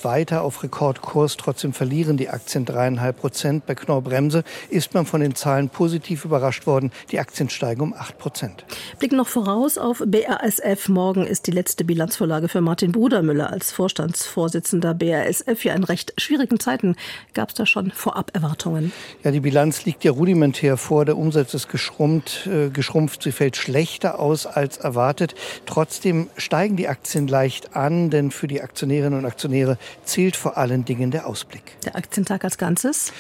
weiter 0.03 0.43
auf 0.43 0.63
Rekordkurs. 0.63 1.37
Trotzdem 1.37 1.73
verlieren 1.73 2.17
die 2.17 2.29
Aktien 2.29 2.65
dreieinhalb 2.65 3.19
Prozent. 3.19 3.67
Bei 3.67 3.75
Knorr-Bremse 3.75 4.45
ist 4.69 4.95
man 4.95 5.07
von 5.07 5.21
den 5.21 5.35
Zahlen 5.35 5.69
positiv 5.69 6.25
überrascht 6.25 6.69
worden. 6.69 6.93
Die 7.11 7.19
Aktien 7.19 7.51
steigen 7.51 7.81
um 7.81 7.93
acht 7.93 8.20
Prozent. 8.21 8.65
Blicken 9.01 9.17
noch 9.17 9.27
voraus 9.27 9.79
auf 9.79 10.03
BASF. 10.07 10.89
Morgen 10.89 11.27
ist 11.27 11.49
die 11.49 11.51
letzte 11.51 11.85
Bilanzvorlage 11.85 12.47
für 12.47 12.61
Martin 12.61 12.93
Brudermüller 12.93 13.51
als 13.51 13.73
Vorstandsvorsitzender 13.73 14.95
BASF. 14.95 15.65
Ja, 15.65 15.75
in 15.75 15.83
recht 15.83 16.15
schwierigen 16.19 16.61
Zeiten 16.61 16.95
gab 17.35 17.49
es 17.49 17.57
da 17.57 17.67
schon 17.67 17.91
vorab 17.91 18.31
Erwartungen. 18.35 18.93
Ja, 19.25 19.33
die 19.33 19.41
Bilanz 19.41 19.85
liegt 19.85 20.05
ja 20.05 20.13
rudimentär 20.13 20.77
vor. 20.77 21.05
Der 21.05 21.17
Umsatz 21.17 21.55
ist 21.55 21.69
geschrumpft. 21.69 22.47
Äh, 22.47 22.71
geschrumpft. 22.71 23.25
Sie 23.25 23.33
fällt 23.33 23.57
schlechter 23.57 24.21
aus 24.21 24.47
als 24.47 24.77
erwartet. 24.77 25.35
Trotzdem 25.67 26.29
steigen 26.37 26.77
die 26.77 26.87
Aktien 26.87 27.27
leicht 27.27 27.75
an, 27.75 28.11
denn 28.11 28.31
für 28.31 28.47
die 28.47 28.63
Aktionärinnen 28.63 29.19
und 29.19 29.25
Aktionäre 29.25 29.41
Aktionäre 29.41 29.79
zählt 30.05 30.37
vor 30.37 30.59
allen 30.59 30.85
Dingen 30.85 31.11
der 31.11 31.27
Ausblick. 31.27 31.63
Der 31.85 31.97
Aktientag 31.97 32.45
als 32.45 32.59
Ganzes? 32.59 33.11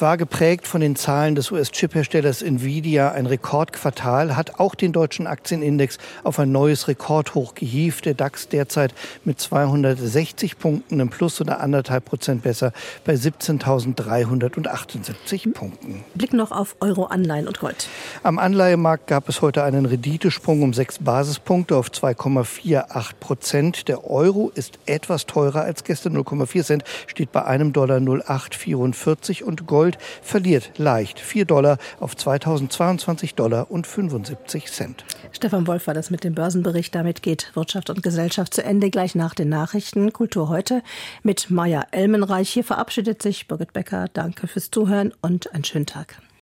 War 0.00 0.16
geprägt 0.16 0.68
von 0.68 0.80
den 0.80 0.94
Zahlen 0.94 1.34
des 1.34 1.50
US-Chip-Herstellers 1.50 2.42
Nvidia. 2.42 3.10
Ein 3.10 3.26
Rekordquartal 3.26 4.36
hat 4.36 4.60
auch 4.60 4.76
den 4.76 4.92
deutschen 4.92 5.26
Aktienindex 5.26 5.98
auf 6.22 6.38
ein 6.38 6.52
neues 6.52 6.86
Rekordhoch 6.86 7.56
gehievt. 7.56 8.04
Der 8.04 8.14
DAX 8.14 8.46
derzeit 8.46 8.94
mit 9.24 9.40
260 9.40 10.60
Punkten 10.60 11.00
im 11.00 11.10
Plus 11.10 11.40
oder 11.40 11.58
anderthalb 11.58 12.04
Prozent 12.04 12.44
besser 12.44 12.72
bei 13.04 13.14
17.378 13.14 15.52
Punkten. 15.52 16.04
Blick 16.14 16.32
noch 16.32 16.52
auf 16.52 16.76
Euro, 16.78 17.06
Anleihen 17.06 17.48
und 17.48 17.58
Gold. 17.58 17.88
Am 18.22 18.38
Anleihemarkt 18.38 19.08
gab 19.08 19.28
es 19.28 19.42
heute 19.42 19.64
einen 19.64 19.84
Renditesprung 19.84 20.62
um 20.62 20.74
sechs 20.74 21.00
Basispunkte 21.00 21.76
auf 21.76 21.88
2,48 21.88 23.14
Prozent. 23.18 23.88
Der 23.88 24.08
Euro 24.08 24.52
ist 24.54 24.78
etwas 24.86 25.26
teurer 25.26 25.62
als 25.62 25.82
gestern 25.82 26.16
0,4 26.16 26.62
Cent, 26.62 26.84
steht 27.08 27.32
bei 27.32 27.44
einem 27.44 27.72
Dollar 27.72 27.98
0,844 27.98 29.42
und 29.42 29.66
Gold 29.66 29.87
Gold 29.88 29.98
verliert 30.20 30.72
leicht 30.76 31.18
4 31.18 31.46
Dollar 31.46 31.78
auf 31.98 32.14
2022 32.14 33.34
Dollar 33.34 33.70
und 33.70 33.86
75 33.86 34.66
Cent. 34.66 35.04
Stefan 35.32 35.66
Wolf 35.66 35.86
war 35.86 35.94
das 35.94 36.10
mit 36.10 36.24
dem 36.24 36.34
Börsenbericht. 36.34 36.94
Damit 36.94 37.22
geht 37.22 37.52
Wirtschaft 37.54 37.88
und 37.88 38.02
Gesellschaft 38.02 38.52
zu 38.52 38.62
Ende. 38.62 38.90
Gleich 38.90 39.14
nach 39.14 39.34
den 39.34 39.48
Nachrichten 39.48 40.12
Kultur 40.12 40.50
heute 40.50 40.82
mit 41.22 41.50
Maya 41.50 41.86
Elmenreich. 41.90 42.50
Hier 42.50 42.64
verabschiedet 42.64 43.22
sich 43.22 43.48
Birgit 43.48 43.72
Becker. 43.72 44.08
Danke 44.12 44.46
fürs 44.46 44.70
Zuhören 44.70 45.14
und 45.22 45.54
einen 45.54 45.64
schönen 45.64 45.86
Tag. 45.86 46.20